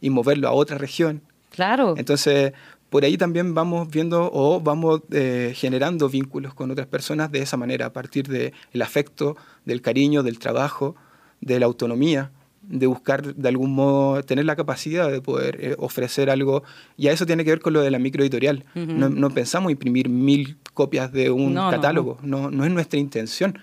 y 0.00 0.10
moverlo 0.10 0.48
a 0.48 0.52
otra 0.52 0.78
región. 0.78 1.22
Claro. 1.50 1.94
Entonces, 1.96 2.52
por 2.90 3.04
ahí 3.04 3.16
también 3.16 3.54
vamos 3.54 3.88
viendo 3.88 4.30
o 4.32 4.60
vamos 4.60 5.02
eh, 5.10 5.52
generando 5.54 6.08
vínculos 6.08 6.54
con 6.54 6.70
otras 6.70 6.86
personas 6.86 7.30
de 7.30 7.40
esa 7.40 7.56
manera, 7.56 7.86
a 7.86 7.92
partir 7.92 8.28
del 8.28 8.82
afecto, 8.82 9.36
del 9.64 9.82
cariño, 9.82 10.22
del 10.22 10.38
trabajo 10.38 10.96
de 11.40 11.60
la 11.60 11.66
autonomía, 11.66 12.30
de 12.68 12.86
buscar 12.86 13.34
de 13.34 13.48
algún 13.48 13.72
modo 13.72 14.22
tener 14.22 14.44
la 14.44 14.54
capacidad 14.54 15.10
de 15.10 15.20
poder 15.20 15.58
eh, 15.60 15.74
ofrecer 15.78 16.30
algo. 16.30 16.62
Y 16.96 17.08
a 17.08 17.12
eso 17.12 17.26
tiene 17.26 17.44
que 17.44 17.50
ver 17.50 17.60
con 17.60 17.72
lo 17.72 17.80
de 17.80 17.90
la 17.90 17.98
microeditorial. 17.98 18.64
no, 18.74 19.30
pensamos 19.30 19.72
imprimir 19.72 20.08
mil 20.08 20.56
copias 20.74 21.12
de 21.12 21.30
un 21.30 21.54
catálogo, 21.54 22.18
no, 22.22 22.50
no. 22.50 22.64
es 22.64 22.70
nuestra 22.70 22.98
intención. 22.98 23.58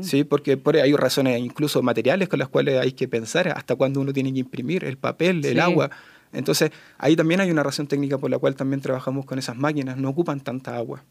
¿sí? 0.00 0.24
Porque 0.24 0.56
por 0.56 0.76
hay 0.76 0.94
razones 0.94 1.38
incluso 1.38 1.82
materiales 1.82 2.28
con 2.28 2.38
las 2.38 2.48
cuales 2.48 2.80
hay 2.80 2.92
que 2.92 3.08
pensar 3.08 3.48
hasta 3.48 3.74
cuándo 3.74 4.00
uno 4.00 4.12
tiene 4.12 4.32
que 4.32 4.40
imprimir, 4.40 4.84
el 4.84 4.96
papel, 4.96 5.44
el 5.44 5.60
agua. 5.60 5.90
Entonces, 6.36 6.70
ahí 6.98 7.16
también 7.16 7.40
hay 7.40 7.50
una 7.50 7.62
razón 7.62 7.86
técnica 7.86 8.18
por 8.18 8.30
la 8.30 8.38
cual 8.38 8.54
también 8.54 8.80
trabajamos 8.80 9.24
con 9.24 9.38
esas 9.38 9.56
máquinas, 9.56 9.96
no 9.96 10.10
ocupan 10.10 10.40
tanta 10.40 10.76
agua. 10.76 11.02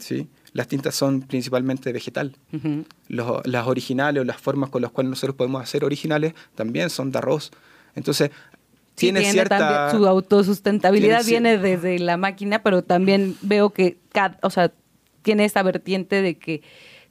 ¿sí? 0.00 0.28
Las 0.52 0.68
tintas 0.68 0.94
son 0.94 1.22
principalmente 1.22 1.92
vegetal. 1.92 2.36
las 3.08 3.66
originales 3.66 4.20
o 4.20 4.24
las 4.24 4.36
formas 4.36 4.70
con 4.70 4.82
las 4.82 4.90
cuales 4.90 5.10
nosotros 5.10 5.36
podemos 5.36 5.62
hacer 5.62 5.84
originales 5.84 6.34
también 6.54 6.90
son 6.90 7.12
de 7.12 7.18
arroz. 7.18 7.52
Entonces, 7.94 8.30
tiene, 8.96 9.24
cierta... 9.30 9.90
su 9.90 10.06
autosustentabilidad 10.06 11.24
viene 11.24 11.58
desde 11.58 11.98
la 11.98 12.16
máquina, 12.16 12.62
pero 12.62 12.82
también 12.82 13.36
veo 13.42 13.70
que, 13.70 13.98
o 14.42 14.50
sea, 14.50 14.72
tiene 15.22 15.44
esta 15.44 15.62
vertiente 15.62 16.20
de 16.20 16.36
que 16.36 16.62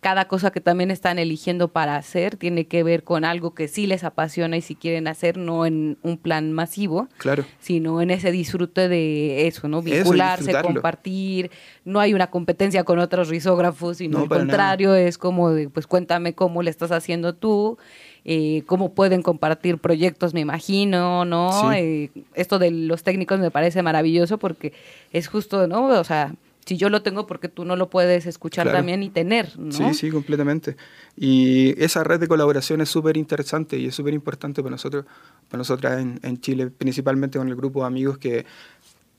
cada 0.04 0.28
cosa 0.28 0.52
que 0.52 0.60
también 0.60 0.92
están 0.92 1.18
eligiendo 1.18 1.70
para 1.70 1.96
hacer 1.96 2.36
tiene 2.36 2.68
que 2.68 2.84
ver 2.84 3.04
con 3.04 3.24
algo 3.24 3.56
que 3.56 3.70
sí 3.70 3.88
les 3.88 4.04
apasiona 4.04 4.58
y 4.58 4.62
si 4.62 4.76
quieren 4.76 5.08
hacer, 5.08 5.38
no 5.38 5.66
en 5.66 5.98
un 6.04 6.18
plan 6.18 6.52
masivo, 6.52 7.08
claro. 7.18 7.46
sino 7.60 8.02
en 8.02 8.12
ese 8.12 8.32
disfrute 8.32 8.90
de 8.90 9.48
eso, 9.48 9.70
¿no? 9.70 9.82
Vincularse, 9.82 10.54
compartir. 10.62 11.52
No 11.86 12.02
hay 12.02 12.14
una 12.14 12.28
competencia 12.28 12.84
con 12.84 13.00
otros 13.00 13.30
risógrafos, 13.30 13.98
sino 13.98 14.20
al 14.20 14.28
contrario, 14.28 14.94
es 14.94 15.18
como 15.18 15.52
de, 15.52 15.70
pues 15.70 15.88
cuéntame 15.88 16.34
cómo 16.34 16.62
le 16.62 16.70
estás 16.70 16.92
haciendo 16.92 17.34
tú. 17.34 17.78
Eh, 18.26 18.64
cómo 18.68 18.94
pueden 18.94 19.22
compartir 19.22 19.80
proyectos, 19.80 20.34
me 20.34 20.40
imagino, 20.40 21.26
¿no? 21.26 21.74
Eh, 21.74 22.10
esto 22.36 22.58
de 22.58 22.72
los 22.72 23.04
técnicos 23.04 23.38
me 23.40 23.52
parece 23.52 23.82
maravilloso 23.82 24.38
porque 24.38 24.72
es 25.12 25.28
justo, 25.28 25.68
¿no? 25.68 25.88
O 25.88 26.04
sea, 26.06 26.34
si 26.66 26.78
yo 26.78 26.90
lo 26.90 27.02
tengo, 27.02 27.28
porque 27.28 27.50
tú 27.50 27.66
no 27.66 27.76
lo 27.76 27.90
puedes 27.90 28.26
escuchar 28.26 28.72
también 28.72 29.04
y 29.04 29.10
tener, 29.10 29.58
¿no? 29.58 29.72
Sí, 29.72 29.94
sí, 29.94 30.10
completamente. 30.10 30.78
Y 31.18 31.82
esa 31.84 32.04
red 32.04 32.20
de 32.20 32.28
colaboración 32.28 32.82
es 32.82 32.90
súper 32.90 33.18
interesante 33.18 33.78
y 33.78 33.88
es 33.88 33.96
súper 33.96 34.14
importante 34.14 34.62
para 34.62 34.72
nosotros, 34.72 35.06
para 35.50 35.60
nosotras 35.60 36.02
en, 36.02 36.42
Chile, 36.42 36.68
principalmente 36.70 37.38
con 37.38 37.48
el 37.48 37.56
grupo 37.56 37.82
de 37.82 37.88
amigos 37.88 38.18
que 38.18 38.46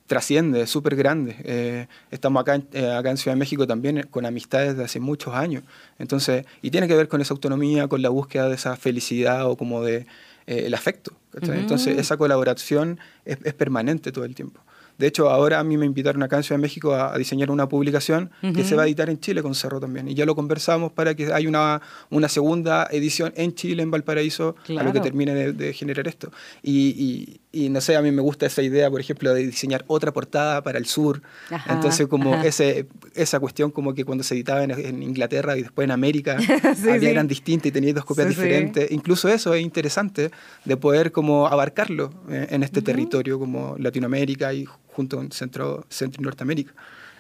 trasciende, 0.07 0.63
es 0.63 0.71
súper 0.71 0.97
grande. 0.97 1.37
Eh, 1.45 1.87
estamos 2.11 2.41
acá 2.41 2.61
eh, 2.73 2.93
acá 2.93 3.11
en 3.11 3.17
Ciudad 3.17 3.35
de 3.35 3.39
México 3.39 3.67
también 3.67 4.07
con 4.11 4.27
amistades 4.27 4.77
de 4.77 4.85
hace 4.85 5.01
muchos 5.01 5.35
años. 5.35 5.65
Entonces, 5.99 6.47
y 6.63 6.71
tiene 6.71 6.89
que 6.89 6.95
ver 6.95 7.09
con 7.09 7.21
esa 7.21 7.35
autonomía, 7.35 7.89
con 7.89 8.03
la 8.03 8.09
búsqueda 8.09 8.49
de 8.49 8.55
esa 8.55 8.77
felicidad 8.77 9.51
o 9.51 9.57
como 9.57 9.83
de 9.83 10.07
eh, 10.47 10.65
el 10.67 10.75
afecto. 10.75 11.13
Entonces, 11.41 11.99
esa 11.99 12.17
colaboración 12.17 13.01
es, 13.25 13.39
es 13.45 13.55
permanente 13.55 14.13
todo 14.13 14.25
el 14.25 14.35
tiempo. 14.35 14.61
De 14.99 15.07
hecho, 15.07 15.31
ahora 15.31 15.59
a 15.59 15.65
mí 15.65 15.77
me 15.77 15.87
invitaron 15.87 16.23
acá 16.23 16.37
en 16.37 16.43
Ciudad 16.43 16.59
de 16.59 16.63
México 16.63 16.95
a, 16.95 17.17
diseñar 17.19 17.51
una 17.51 17.69
publicación 17.69 18.31
que 18.55 18.65
se 18.65 18.77
va 18.77 18.85
a 18.85 18.87
editar 18.87 19.11
en 19.11 19.19
Chile 19.19 19.43
con 19.43 19.55
Cerro 19.55 19.81
también. 19.81 20.09
Y 20.09 20.15
ya 20.15 20.25
lo 20.27 20.35
conversamos 20.35 20.93
para 20.93 21.15
que 21.15 21.33
haya 21.33 21.49
una, 21.49 21.81
una 22.11 22.29
segunda 22.29 22.89
edición 22.91 23.33
en 23.37 23.55
Chile, 23.55 23.83
en 23.83 23.91
Valparaíso, 23.91 24.57
a 24.79 24.83
lo 24.83 24.93
que 24.93 25.01
termine 25.01 25.53
de, 25.53 25.73
generar 25.73 26.07
esto. 26.07 26.31
Y, 26.63 26.89
y, 26.89 27.41
no 27.69 27.81
sé, 27.81 27.97
a 27.97 28.03
mí 28.03 28.11
me 28.11 28.23
gusta 28.23 28.47
esa 28.47 28.63
idea, 28.63 28.91
por 28.91 29.01
ejemplo, 29.01 29.33
de 29.33 29.47
diseñar 29.47 29.85
otra 29.87 30.13
portada 30.13 30.63
para 30.63 30.79
el 30.79 30.87
sur. 30.87 31.23
Entonces, 31.69 32.07
como 32.07 32.35
ese, 32.43 32.87
esa 33.15 33.41
cuestión 33.41 33.71
como 33.71 33.95
que 33.95 34.05
cuando 34.05 34.25
se 34.25 34.35
editaba 34.35 34.65
en, 34.65 35.03
Inglaterra 35.03 35.57
y 35.57 35.63
después 35.63 35.85
en 35.85 35.91
América, 35.91 36.37
eran 37.01 37.29
distintas 37.29 37.67
y 37.67 37.73
tenías 37.73 37.95
dos 37.95 38.05
copias 38.05 38.29
diferentes. 38.29 38.91
Incluso 38.91 39.29
eso 39.29 39.55
es 39.55 39.63
interesante 39.63 40.31
de 40.65 40.77
poder 40.77 41.13
como 41.13 41.47
abarcarlo 41.47 42.13
eh, 42.29 42.49
en 42.51 42.63
este 42.63 42.83
territorio 42.83 43.39
como 43.39 43.77
Latinoamérica 43.79 44.53
y 44.53 44.65
junto 44.65 45.17
con 45.17 45.31
Centro, 45.33 45.87
Centro 45.89 46.21
y 46.21 46.25
Norteamérica. 46.25 46.73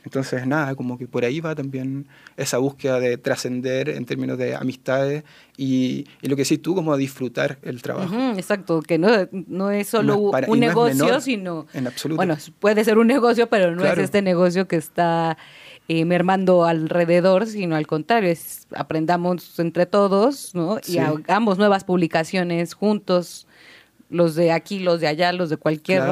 Entonces, 0.04 0.46
nada, 0.46 0.74
como 0.74 0.98
que 0.98 1.08
por 1.08 1.24
ahí 1.24 1.40
va 1.40 1.54
también 1.54 2.06
esa 2.36 2.58
búsqueda 2.58 3.00
de 3.00 3.16
trascender 3.16 3.88
en 3.88 4.04
términos 4.04 4.36
de 4.36 4.54
amistades 4.54 5.24
y, 5.56 6.06
lo 6.20 6.36
que 6.36 6.44
sí 6.44 6.58
tú, 6.58 6.74
como 6.74 6.96
disfrutar 6.96 7.58
el 7.62 7.80
trabajo. 7.80 8.14
exacto, 8.36 8.82
que 8.82 8.98
no, 8.98 9.08
no 9.32 9.70
es 9.70 9.88
solo 9.88 10.18
un 10.18 10.60
negocio, 10.60 11.20
sino... 11.20 11.66
En 11.72 11.86
absoluto. 11.86 12.16
Bueno, 12.16 12.36
puede 12.60 12.84
ser 12.84 12.98
un 12.98 13.06
negocio, 13.06 13.48
pero 13.48 13.74
no 13.74 13.84
es 13.84 13.98
este 13.98 14.20
negocio 14.20 14.68
que 14.68 14.76
está 14.76 15.38
eh, 15.88 16.04
mermando 16.04 16.64
alrededor, 16.64 17.46
sino 17.46 17.76
al 17.76 17.86
contrario, 17.86 18.30
es 18.30 18.66
aprendamos 18.74 19.58
entre 19.58 19.86
todos, 19.86 20.54
¿no? 20.54 20.78
Y 20.86 20.98
hagamos 20.98 21.58
nuevas 21.58 21.84
publicaciones 21.84 22.74
juntos 22.74 23.46
los 24.14 24.36
de 24.36 24.52
aquí, 24.52 24.78
los 24.78 25.00
de 25.00 25.08
allá, 25.08 25.32
los 25.32 25.50
de 25.50 25.56
cualquier 25.56 26.02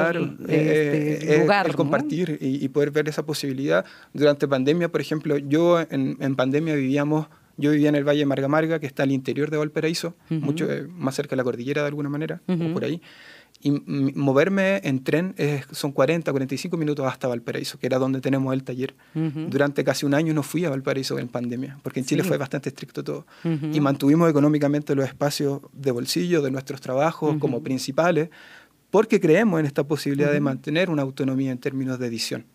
eh, 0.49 1.13
este, 1.13 1.35
eh, 1.35 1.39
lugar. 1.39 1.67
El 1.67 1.75
compartir 1.75 2.37
y, 2.41 2.67
poder 2.67 2.91
ver 2.91 3.07
esa 3.07 3.25
posibilidad. 3.25 3.85
Durante 4.13 4.47
pandemia, 4.47 4.89
por 4.89 4.99
ejemplo, 4.99 5.37
yo 5.37 5.79
en, 5.79 6.17
en, 6.19 6.35
pandemia 6.35 6.75
vivíamos, 6.75 7.27
yo 7.55 7.71
vivía 7.71 7.87
en 7.89 7.95
el 7.95 8.03
Valle 8.03 8.25
Marga 8.25 8.49
Marga, 8.49 8.79
que 8.79 8.87
está 8.87 9.03
al 9.03 9.11
interior 9.11 9.49
de 9.49 9.57
Valparaíso, 9.57 10.15
mucho 10.29 10.69
eh, 10.69 10.85
más 10.87 11.15
cerca 11.15 11.31
de 11.31 11.37
la 11.37 11.43
cordillera 11.43 11.81
de 11.81 11.87
alguna 11.87 12.09
manera, 12.09 12.41
o 12.47 12.73
por 12.73 12.83
ahí. 12.83 13.01
Y 13.65 13.71
moverme 13.71 14.81
en 14.83 15.05
tren 15.05 15.33
es, 15.37 15.65
son 15.71 15.93
40, 15.93 16.29
45 16.29 16.75
minutos 16.75 17.07
hasta 17.07 17.29
Valparaíso, 17.29 17.79
que 17.79 17.87
era 17.87 17.97
donde 17.97 18.19
tenemos 18.19 18.53
el 18.53 18.61
taller. 18.63 18.93
Durante 19.13 19.85
casi 19.85 20.05
un 20.05 20.13
año 20.13 20.33
no 20.33 20.43
fui 20.43 20.65
a 20.65 20.69
Valparaíso 20.69 21.17
en 21.17 21.29
pandemia, 21.29 21.79
porque 21.81 22.01
en 22.01 22.05
Chile 22.05 22.23
fue 22.23 22.37
bastante 22.37 22.67
estricto 22.67 23.05
todo. 23.05 23.25
Y 23.71 23.79
mantuvimos 23.79 24.29
económicamente 24.29 24.95
los 24.95 25.05
espacios 25.05 25.61
de 25.71 25.91
bolsillo 25.91 26.41
de 26.41 26.51
nuestros 26.51 26.81
trabajos 26.81 27.37
como 27.39 27.63
principales, 27.63 28.29
porque 28.91 29.21
creemos 29.21 29.61
en 29.61 29.65
esta 29.65 29.85
posibilidad 29.85 30.33
de 30.33 30.41
mantener 30.41 30.89
una 30.89 31.03
autonomía 31.03 31.51
en 31.51 31.57
términos 31.57 31.99
de 31.99 32.07
edición. 32.07 32.45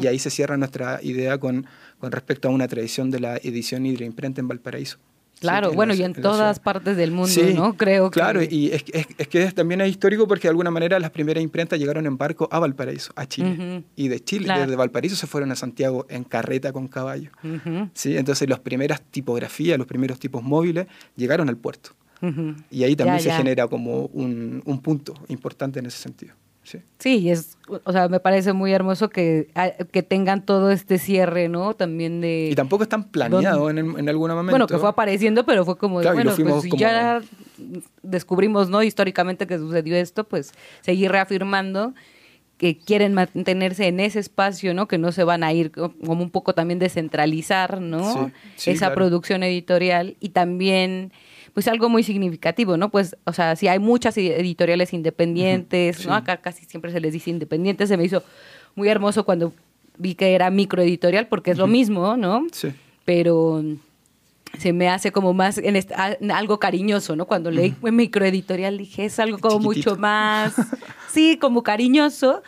Y 0.00 0.08
ahí 0.08 0.18
se 0.18 0.30
cierra 0.30 0.56
nuestra 0.56 0.98
idea 1.04 1.38
con, 1.38 1.66
con 2.00 2.10
respecto 2.10 2.48
a 2.48 2.50
una 2.50 2.66
tradición 2.66 3.12
de 3.12 3.20
la 3.20 3.36
edición 3.36 3.86
y 3.86 3.92
de 3.92 3.98
la 4.00 4.06
imprenta 4.06 4.40
en 4.40 4.48
Valparaíso. 4.48 4.98
Claro, 5.42 5.72
bueno, 5.72 5.94
y 5.94 6.02
en, 6.02 6.14
todas 6.14 6.60
partes 6.60 6.96
del 6.96 7.10
mundo, 7.10 7.34
¿no? 7.54 7.76
Creo 7.76 8.10
que... 8.10 8.20
Claro, 8.20 8.40
y 8.42 8.70
es, 8.70 8.84
es, 8.92 9.28
que 9.28 9.50
también 9.52 9.80
es 9.80 9.90
histórico 9.90 10.26
porque 10.26 10.42
de 10.42 10.50
alguna 10.50 10.70
manera 10.70 10.98
las 10.98 11.10
primeras 11.10 11.42
imprentas 11.42 11.78
llegaron 11.78 12.06
en 12.06 12.16
barco 12.16 12.48
a 12.50 12.58
Valparaíso, 12.58 13.12
a 13.16 13.26
Chile. 13.26 13.84
Y 13.96 14.08
de 14.08 14.20
Chile, 14.20 14.52
desde 14.56 14.76
Valparaíso 14.76 15.16
se 15.16 15.26
fueron 15.26 15.52
a 15.52 15.56
Santiago 15.56 16.06
en 16.08 16.24
carreta 16.24 16.72
con 16.72 16.88
caballo. 16.88 17.30
¿sí? 17.92 18.16
Entonces 18.16 18.48
las 18.48 18.60
primeras 18.60 19.02
tipografías, 19.02 19.76
los 19.78 19.86
primeros 19.86 20.18
tipos 20.18 20.42
móviles 20.42 20.86
llegaron 21.16 21.48
al 21.48 21.56
puerto. 21.56 21.90
Y 22.70 22.84
ahí 22.84 22.96
también 22.96 23.20
se 23.20 23.32
genera 23.32 23.66
como 23.66 24.06
un, 24.06 24.62
un 24.64 24.80
punto 24.80 25.14
importante 25.28 25.80
en 25.80 25.86
ese 25.86 25.98
sentido. 25.98 26.34
Sí. 26.64 26.78
sí, 26.98 27.28
es, 27.28 27.58
o 27.84 27.90
sea, 27.90 28.08
me 28.08 28.20
parece 28.20 28.52
muy 28.52 28.72
hermoso 28.72 29.10
que, 29.10 29.48
ah, 29.56 29.70
que 29.90 30.04
tengan 30.04 30.46
todo 30.46 30.70
este 30.70 30.98
cierre, 30.98 31.48
¿no? 31.48 31.74
También 31.74 32.20
de... 32.20 32.50
Y 32.52 32.54
tampoco 32.54 32.84
es 32.84 32.88
tan 32.88 33.10
planeado 33.10 33.68
en, 33.68 33.78
en 33.78 34.08
algún 34.08 34.30
momento. 34.30 34.50
Bueno, 34.50 34.66
que 34.68 34.78
fue 34.78 34.88
apareciendo, 34.88 35.44
pero 35.44 35.64
fue 35.64 35.76
como, 35.76 36.00
bueno, 36.00 36.32
pues 36.36 36.62
si 36.62 36.70
ya 36.76 37.20
descubrimos, 38.02 38.68
¿no? 38.70 38.82
Históricamente 38.82 39.46
que 39.48 39.58
sucedió 39.58 39.96
esto, 39.96 40.24
pues 40.24 40.52
seguir 40.82 41.10
reafirmando 41.10 41.94
que 42.62 42.78
quieren 42.78 43.12
mantenerse 43.12 43.88
en 43.88 43.98
ese 43.98 44.20
espacio, 44.20 44.72
¿no? 44.72 44.86
Que 44.86 44.96
no 44.96 45.10
se 45.10 45.24
van 45.24 45.42
a 45.42 45.52
ir 45.52 45.72
como 45.72 46.22
un 46.22 46.30
poco 46.30 46.54
también 46.54 46.78
descentralizar, 46.78 47.80
¿no? 47.80 48.30
Esa 48.64 48.94
producción 48.94 49.42
editorial 49.42 50.16
y 50.20 50.28
también 50.28 51.12
pues 51.54 51.68
algo 51.68 51.88
muy 51.88 52.02
significativo, 52.02 52.76
¿no? 52.76 52.90
Pues, 52.90 53.16
o 53.24 53.32
sea, 53.32 53.56
si 53.56 53.68
hay 53.68 53.78
muchas 53.78 54.16
editoriales 54.16 54.92
independientes, 54.92 56.06
¿no? 56.06 56.14
Acá 56.14 56.38
casi 56.38 56.64
siempre 56.64 56.92
se 56.92 57.00
les 57.00 57.12
dice 57.12 57.30
independientes, 57.30 57.88
se 57.88 57.96
me 57.96 58.04
hizo 58.04 58.22
muy 58.74 58.88
hermoso 58.88 59.24
cuando 59.24 59.52
vi 59.98 60.14
que 60.14 60.34
era 60.34 60.50
microeditorial, 60.50 61.28
porque 61.28 61.50
es 61.50 61.58
lo 61.58 61.66
mismo, 61.66 62.16
¿no? 62.16 62.46
Sí. 62.52 62.72
Pero 63.04 63.62
se 64.58 64.72
me 64.72 64.88
hace 64.88 65.12
como 65.12 65.32
más 65.32 65.58
en 65.58 65.76
algo 66.30 66.58
cariñoso, 66.58 67.16
¿no? 67.16 67.26
Cuando 67.26 67.50
leí 67.50 67.74
microeditorial 67.82 68.78
dije, 68.78 69.04
es 69.04 69.18
algo 69.18 69.38
como 69.38 69.58
mucho 69.58 69.96
más, 69.96 70.54
sí, 71.12 71.38
como 71.38 71.62
cariñoso 71.62 72.42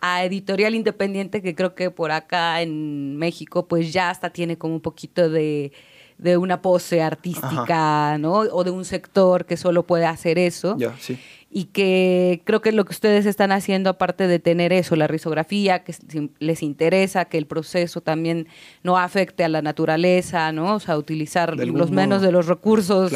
a 0.00 0.24
editorial 0.24 0.74
independiente 0.74 1.42
que 1.42 1.54
creo 1.54 1.74
que 1.74 1.90
por 1.90 2.12
acá 2.12 2.62
en 2.62 3.16
México 3.16 3.66
pues 3.66 3.92
ya 3.92 4.10
hasta 4.10 4.30
tiene 4.30 4.56
como 4.56 4.74
un 4.74 4.80
poquito 4.80 5.28
de 5.28 5.72
de 6.18 6.36
una 6.36 6.60
pose 6.60 7.00
artística, 7.00 8.18
¿no? 8.18 8.32
O 8.32 8.64
de 8.64 8.70
un 8.70 8.84
sector 8.84 9.46
que 9.46 9.56
solo 9.56 9.84
puede 9.84 10.06
hacer 10.06 10.38
eso. 10.38 10.76
sí. 10.98 11.18
Y 11.50 11.64
que 11.64 12.42
creo 12.44 12.60
que 12.60 12.72
lo 12.72 12.84
que 12.84 12.92
ustedes 12.92 13.24
están 13.24 13.52
haciendo, 13.52 13.88
aparte 13.88 14.26
de 14.26 14.38
tener 14.38 14.70
eso, 14.70 14.96
la 14.96 15.06
risografía, 15.06 15.82
que 15.82 15.94
les 16.40 16.62
interesa 16.62 17.24
que 17.24 17.38
el 17.38 17.46
proceso 17.46 18.02
también 18.02 18.48
no 18.82 18.98
afecte 18.98 19.44
a 19.44 19.48
la 19.48 19.62
naturaleza, 19.62 20.52
¿no? 20.52 20.74
O 20.74 20.80
sea, 20.80 20.98
utilizar 20.98 21.56
los 21.56 21.90
menos 21.90 22.20
de 22.20 22.32
los 22.32 22.48
recursos 22.48 23.10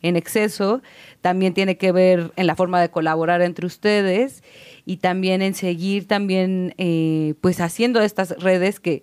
en 0.00 0.14
exceso, 0.14 0.80
también 1.22 1.54
tiene 1.54 1.76
que 1.76 1.90
ver 1.90 2.30
en 2.36 2.46
la 2.46 2.54
forma 2.54 2.80
de 2.80 2.88
colaborar 2.88 3.42
entre 3.42 3.66
ustedes 3.66 4.44
y 4.86 4.98
también 4.98 5.42
en 5.42 5.54
seguir 5.54 6.06
también, 6.06 6.74
eh, 6.78 7.34
pues, 7.40 7.60
haciendo 7.60 8.00
estas 8.00 8.30
redes 8.38 8.78
que 8.78 9.02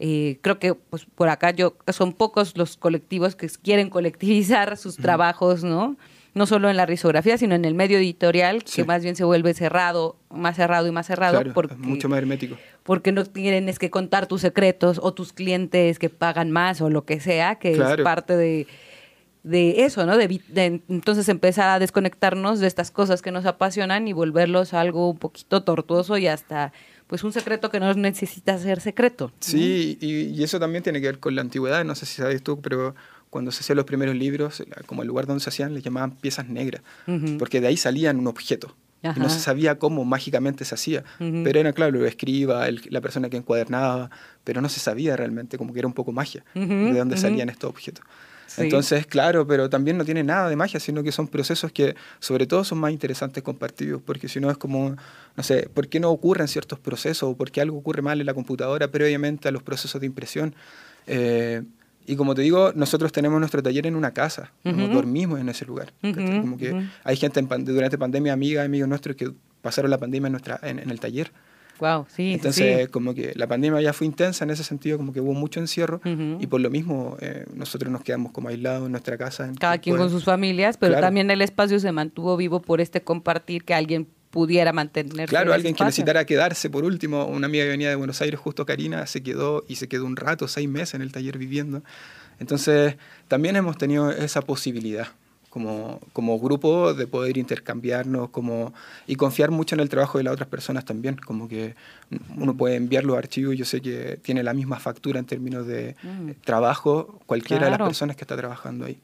eh, 0.00 0.38
creo 0.42 0.58
que 0.58 0.74
pues 0.74 1.06
por 1.06 1.28
acá 1.28 1.50
yo 1.50 1.76
son 1.88 2.12
pocos 2.12 2.56
los 2.56 2.76
colectivos 2.76 3.34
que 3.34 3.48
quieren 3.48 3.90
colectivizar 3.90 4.76
sus 4.76 4.96
trabajos, 4.96 5.64
¿no? 5.64 5.96
No 6.34 6.46
solo 6.46 6.70
en 6.70 6.76
la 6.76 6.86
risografía, 6.86 7.36
sino 7.36 7.56
en 7.56 7.64
el 7.64 7.74
medio 7.74 7.98
editorial, 7.98 8.62
que 8.62 8.84
más 8.84 9.02
bien 9.02 9.16
se 9.16 9.24
vuelve 9.24 9.54
cerrado, 9.54 10.16
más 10.30 10.54
cerrado 10.54 10.86
y 10.86 10.92
más 10.92 11.06
cerrado. 11.06 11.42
porque, 11.52 11.74
mucho 11.74 12.08
más 12.08 12.18
hermético. 12.18 12.56
Porque 12.84 13.10
no 13.10 13.24
tienes 13.24 13.80
que 13.80 13.90
contar 13.90 14.28
tus 14.28 14.42
secretos 14.42 15.00
o 15.02 15.12
tus 15.14 15.32
clientes 15.32 15.98
que 15.98 16.10
pagan 16.10 16.52
más 16.52 16.80
o 16.80 16.90
lo 16.90 17.04
que 17.04 17.18
sea, 17.18 17.56
que 17.56 17.72
es 17.72 18.02
parte 18.04 18.36
de, 18.36 18.68
de 19.42 19.84
eso, 19.84 20.06
¿no? 20.06 20.16
De, 20.16 20.28
de, 20.28 20.80
entonces 20.88 21.28
empezar 21.28 21.70
a 21.70 21.78
desconectarnos 21.80 22.60
de 22.60 22.68
estas 22.68 22.92
cosas 22.92 23.20
que 23.20 23.32
nos 23.32 23.44
apasionan 23.44 24.06
y 24.06 24.12
volverlos 24.12 24.74
algo 24.74 25.10
un 25.10 25.18
poquito 25.18 25.64
tortuoso 25.64 26.18
y 26.18 26.28
hasta 26.28 26.72
pues 27.08 27.24
un 27.24 27.32
secreto 27.32 27.70
que 27.70 27.80
no 27.80 27.92
necesita 27.94 28.56
ser 28.58 28.80
secreto. 28.80 29.32
Sí, 29.40 29.98
y, 30.00 30.38
y, 30.38 30.42
eso 30.44 30.60
también 30.60 30.84
tiene 30.84 31.00
que 31.00 31.06
ver 31.06 31.18
con 31.18 31.34
la 31.34 31.40
antigüedad, 31.40 31.84
no 31.84 31.94
sé 31.94 32.06
si 32.06 32.22
sabes 32.22 32.42
tú, 32.42 32.60
pero 32.60 32.94
cuando 33.30 33.50
se 33.50 33.60
hacían 33.60 33.76
los 33.76 33.86
primeros 33.86 34.14
libros, 34.14 34.62
como 34.86 35.02
el 35.02 35.08
lugar 35.08 35.26
donde 35.26 35.42
se 35.42 35.50
hacían, 35.50 35.74
le 35.74 35.82
llamaban 35.82 36.12
piezas 36.12 36.48
negras, 36.48 36.82
porque 37.38 37.60
de 37.60 37.68
ahí 37.68 37.76
salían 37.76 38.18
un 38.18 38.26
objeto. 38.26 38.76
Y 39.02 39.20
no 39.20 39.28
se 39.28 39.38
sabía 39.38 39.78
cómo 39.78 40.04
mágicamente 40.04 40.64
se 40.64 40.74
hacía. 40.74 41.04
Pero 41.18 41.60
era, 41.60 41.72
claro, 41.72 41.98
lo 41.98 42.06
escriba, 42.06 42.66
la 42.90 43.00
persona 43.00 43.30
que 43.30 43.36
encuadernaba, 43.36 44.10
pero 44.44 44.60
no 44.60 44.68
se 44.68 44.80
sabía 44.80 45.16
realmente, 45.16 45.56
como 45.56 45.72
que 45.72 45.78
era 45.78 45.88
un 45.88 45.94
poco 45.94 46.12
magia, 46.12 46.44
de 46.54 46.98
dónde 46.98 47.16
salían 47.16 47.48
estos 47.48 47.70
objetos. 47.70 48.04
Entonces, 48.56 49.06
claro, 49.06 49.46
pero 49.46 49.68
también 49.68 49.98
no 49.98 50.04
tiene 50.04 50.24
nada 50.24 50.48
de 50.48 50.56
magia, 50.56 50.80
sino 50.80 51.02
que 51.02 51.12
son 51.12 51.28
procesos 51.28 51.70
que 51.70 51.94
sobre 52.18 52.46
todo 52.46 52.64
son 52.64 52.78
más 52.78 52.92
interesantes 52.92 53.42
compartidos, 53.42 54.00
porque 54.04 54.28
si 54.28 54.40
no 54.40 54.50
es 54.50 54.56
como, 54.56 54.96
no 55.36 55.42
sé, 55.42 55.68
¿por 55.72 55.88
qué 55.88 56.00
no 56.00 56.10
ocurren 56.10 56.48
ciertos 56.48 56.78
procesos 56.78 57.30
o 57.30 57.36
por 57.36 57.50
qué 57.50 57.60
algo 57.60 57.78
ocurre 57.78 58.02
mal 58.02 58.20
en 58.20 58.26
la 58.26 58.34
computadora 58.34 58.88
previamente 58.88 59.48
a 59.48 59.50
los 59.50 59.62
procesos 59.62 60.00
de 60.00 60.06
impresión? 60.06 60.54
Eh, 61.06 61.62
y 62.08 62.16
como 62.16 62.34
te 62.34 62.40
digo, 62.40 62.72
nosotros 62.74 63.12
tenemos 63.12 63.38
nuestro 63.38 63.62
taller 63.62 63.86
en 63.86 63.94
una 63.94 64.12
casa, 64.12 64.50
dormimos 64.64 65.40
en 65.40 65.50
ese 65.50 65.66
lugar. 65.66 65.92
como 66.00 66.56
que 66.56 66.88
hay 67.04 67.16
gente 67.16 67.42
durante 67.42 67.98
pandemia, 67.98 68.32
amigas, 68.32 68.64
amigos 68.64 68.88
nuestros 68.88 69.14
que 69.14 69.30
pasaron 69.60 69.90
la 69.90 69.98
pandemia 69.98 70.28
en, 70.28 70.32
nuestra, 70.32 70.58
en, 70.62 70.78
el 70.90 71.00
taller. 71.00 71.30
Wow, 71.78 72.06
sí. 72.08 72.34
Entonces, 72.34 72.88
como 72.88 73.14
que 73.14 73.32
la 73.34 73.46
pandemia 73.46 73.80
ya 73.80 73.92
fue 73.92 74.06
intensa 74.06 74.44
en 74.44 74.50
ese 74.50 74.64
sentido, 74.64 74.96
como 74.96 75.12
que 75.12 75.20
hubo 75.20 75.34
mucho 75.34 75.60
encierro 75.60 76.00
y 76.04 76.46
por 76.46 76.60
lo 76.60 76.70
mismo 76.70 77.16
eh, 77.20 77.46
nosotros 77.54 77.90
nos 77.92 78.02
quedamos 78.02 78.32
como 78.32 78.48
aislados 78.48 78.86
en 78.86 78.92
nuestra 78.92 79.16
casa. 79.16 79.50
Cada 79.58 79.78
quien 79.78 79.96
con 79.96 80.10
sus 80.10 80.24
familias, 80.24 80.76
pero 80.76 81.00
también 81.00 81.30
el 81.30 81.42
espacio 81.42 81.78
se 81.80 81.92
mantuvo 81.92 82.36
vivo 82.36 82.60
por 82.60 82.80
este 82.80 83.02
compartir 83.02 83.64
que 83.64 83.74
alguien 83.74 84.08
pudiera 84.30 84.72
mantener. 84.72 85.28
Claro, 85.28 85.52
alguien 85.52 85.74
que 85.74 85.84
necesitara 85.84 86.24
quedarse 86.24 86.68
por 86.70 86.84
último. 86.84 87.26
Una 87.26 87.46
amiga 87.46 87.64
que 87.64 87.70
venía 87.70 87.88
de 87.88 87.96
Buenos 87.96 88.20
Aires, 88.20 88.38
justo 88.38 88.66
Karina, 88.66 89.06
se 89.06 89.22
quedó 89.22 89.64
y 89.68 89.76
se 89.76 89.88
quedó 89.88 90.04
un 90.04 90.16
rato, 90.16 90.48
seis 90.48 90.68
meses 90.68 90.94
en 90.94 91.02
el 91.02 91.12
taller 91.12 91.38
viviendo. 91.38 91.82
Entonces, 92.38 92.96
también 93.26 93.56
hemos 93.56 93.78
tenido 93.78 94.10
esa 94.10 94.42
posibilidad 94.42 95.08
como, 95.58 96.00
como 96.12 96.38
grupo 96.38 96.94
de 96.94 97.06
poder 97.08 97.36
intercambiarnos 97.36 98.30
como, 98.30 98.72
y 99.08 99.16
confiar 99.16 99.50
mucho 99.50 99.74
en 99.74 99.80
el 99.80 99.88
trabajo 99.88 100.18
de 100.18 100.24
las 100.24 100.32
otras 100.32 100.48
personas 100.48 100.84
también. 100.84 101.16
Como 101.16 101.48
que 101.48 101.74
uno 102.36 102.56
puede 102.56 102.76
enviar 102.76 103.04
los 103.04 103.18
archivos 103.18 103.56
yo 103.56 103.64
sé 103.64 103.80
que 103.80 104.18
tiene 104.22 104.42
la 104.42 104.54
misma 104.54 104.78
factura 104.78 105.18
en 105.18 105.26
términos 105.26 105.66
de 105.66 105.96
mm. 106.02 106.30
trabajo 106.44 107.20
cualquiera 107.26 107.64
de 107.64 107.72
las 107.72 107.80
personas 107.80 108.16
que 108.16 108.22
está 108.22 108.36
trabajando 108.36 108.84
ahí. 108.84 108.98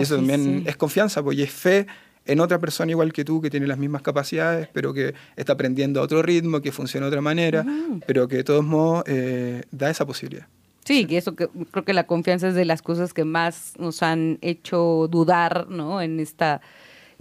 y 0.00 0.02
eso 0.02 0.16
también 0.16 0.64
es 0.66 0.76
confianza, 0.76 1.22
porque 1.22 1.42
es 1.42 1.52
fe 1.52 1.86
en 2.24 2.40
otra 2.40 2.58
persona 2.58 2.90
igual 2.90 3.12
que 3.12 3.24
tú, 3.24 3.40
que 3.40 3.50
tiene 3.50 3.66
las 3.66 3.78
mismas 3.78 4.02
capacidades, 4.02 4.68
pero 4.72 4.94
que 4.94 5.14
está 5.36 5.52
aprendiendo 5.52 6.00
a 6.00 6.04
otro 6.04 6.22
ritmo, 6.22 6.60
que 6.60 6.72
funciona 6.72 7.06
de 7.06 7.08
otra 7.08 7.20
manera, 7.20 7.64
pero 8.06 8.28
que 8.28 8.36
de 8.36 8.44
todos 8.44 8.64
modos 8.64 9.04
eh, 9.06 9.62
da 9.70 9.90
esa 9.90 10.06
posibilidad. 10.06 10.46
Sí, 10.88 11.04
que 11.04 11.18
eso 11.18 11.36
que 11.36 11.48
creo 11.70 11.84
que 11.84 11.92
la 11.92 12.06
confianza 12.06 12.48
es 12.48 12.54
de 12.54 12.64
las 12.64 12.80
cosas 12.80 13.12
que 13.12 13.26
más 13.26 13.74
nos 13.78 14.02
han 14.02 14.38
hecho 14.40 15.06
dudar, 15.10 15.68
¿no? 15.68 16.00
En 16.00 16.18
esta 16.18 16.62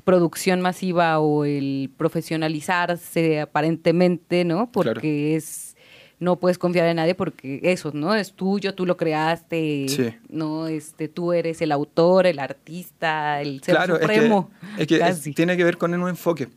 producción 0.05 0.62
masiva 0.62 1.19
o 1.19 1.43
el 1.43 1.91
profesionalizarse 1.97 3.41
aparentemente, 3.41 4.45
¿no? 4.45 4.71
Porque 4.71 5.36
es 5.36 5.66
no 6.19 6.38
puedes 6.38 6.57
confiar 6.57 6.88
en 6.88 6.95
nadie 6.95 7.13
porque 7.13 7.59
eso, 7.62 7.91
¿no? 7.93 8.15
Es 8.15 8.33
tuyo, 8.33 8.74
tú 8.74 8.88
lo 8.88 8.97
creaste, 8.97 9.86
¿no? 10.29 10.67
Este, 10.67 11.07
tú 11.07 11.31
eres 11.31 11.62
el 11.62 11.71
autor, 11.71 12.25
el 12.25 12.39
artista, 12.39 13.39
el 13.39 13.62
ser 13.62 13.77
supremo. 13.86 14.50
Es 14.79 14.88
que, 14.88 14.97
es 14.97 15.19
que 15.19 15.31
tiene 15.33 15.55
que 15.55 15.63
ver 15.63 15.77
con 15.77 15.93
un 15.93 16.09
enfoque, 16.09 16.47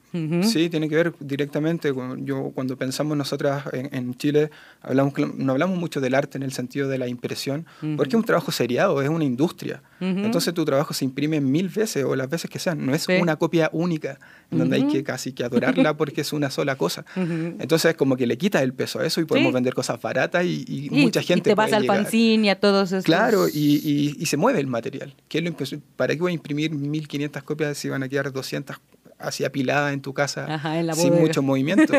sí, 0.43 0.71
tiene 0.71 0.88
que 0.88 0.97
ver 0.97 1.12
directamente. 1.21 1.93
Con, 1.93 2.25
yo, 2.25 2.52
cuando 2.55 2.76
pensamos 2.76 3.17
nosotras 3.17 3.64
en, 3.73 4.14
Chile, 4.14 4.50
hablamos, 4.81 5.12
no 5.37 5.52
hablamos 5.52 5.79
mucho 5.79 6.00
del 6.00 6.14
arte 6.14 6.38
en 6.38 6.43
el 6.43 6.52
sentido 6.52 6.88
de 6.88 6.97
la 6.97 7.09
impresión, 7.09 7.67
porque 7.97 8.11
es 8.11 8.14
un 8.14 8.25
trabajo 8.25 8.52
seriado, 8.52 9.02
es 9.02 9.09
una 9.11 9.25
industria. 9.25 9.83
Entonces 10.00 10.55
tu 10.55 10.64
trabajo 10.64 10.95
se 10.95 11.05
imprime 11.05 11.40
mil 11.40 11.69
veces 11.69 12.05
o 12.05 12.17
las 12.17 12.31
veces 12.31 12.49
que 12.49 12.59
sean, 12.59 12.87
no 12.87 12.95
es 12.95 13.07
una 13.09 13.37
copia 13.37 13.68
única 13.73 14.18
donde 14.51 14.77
hay 14.77 14.87
que 14.88 15.05
casi 15.05 15.33
que 15.33 15.44
adorarla 15.44 15.96
porque 15.96 16.23
es 16.23 16.33
una 16.33 16.51
sola 16.51 16.77
cosa. 16.77 17.05
Entonces 17.16 17.94
como 17.94 18.16
que 18.16 18.27
le 18.27 18.38
quita 18.38 18.62
el 18.62 18.73
peso 18.73 19.01
a 19.01 19.07
eso 19.07 19.20
y 19.20 19.25
podemos 19.25 19.50
vender 19.53 19.75
cosas 19.75 20.01
baratas 20.01 20.45
y, 20.45 20.89
mucha 20.91 21.23
gente. 21.23 21.51
Y 21.51 21.53
te 21.53 21.55
vas 21.55 21.73
al 21.73 21.87
fanzine 21.87 22.47
y 22.47 22.51
a 22.51 22.59
todos 22.59 22.93
esos. 22.93 23.05
Claro, 23.05 23.49
y, 23.49 24.17
y, 24.19 24.27
se 24.27 24.37
mueve 24.37 24.61
el 24.61 24.67
material. 24.67 25.15
¿Qué 25.29 25.41
lo 25.41 25.53
¿Para 25.97 26.15
qué 26.15 26.21
voy 26.21 26.33
a 26.33 26.35
imprimir 26.35 26.71
1500 26.71 27.43
copias 27.43 27.79
si 27.79 27.89
van 27.89 28.03
a 28.03 28.09
quedar 28.09 28.33
200 28.33 28.77
así 29.21 29.45
apiladas 29.45 29.93
en 29.93 30.01
tu 30.01 30.15
casa 30.15 30.61
sin 30.95 31.15
mucho 31.15 31.43
movimiento? 31.43 31.93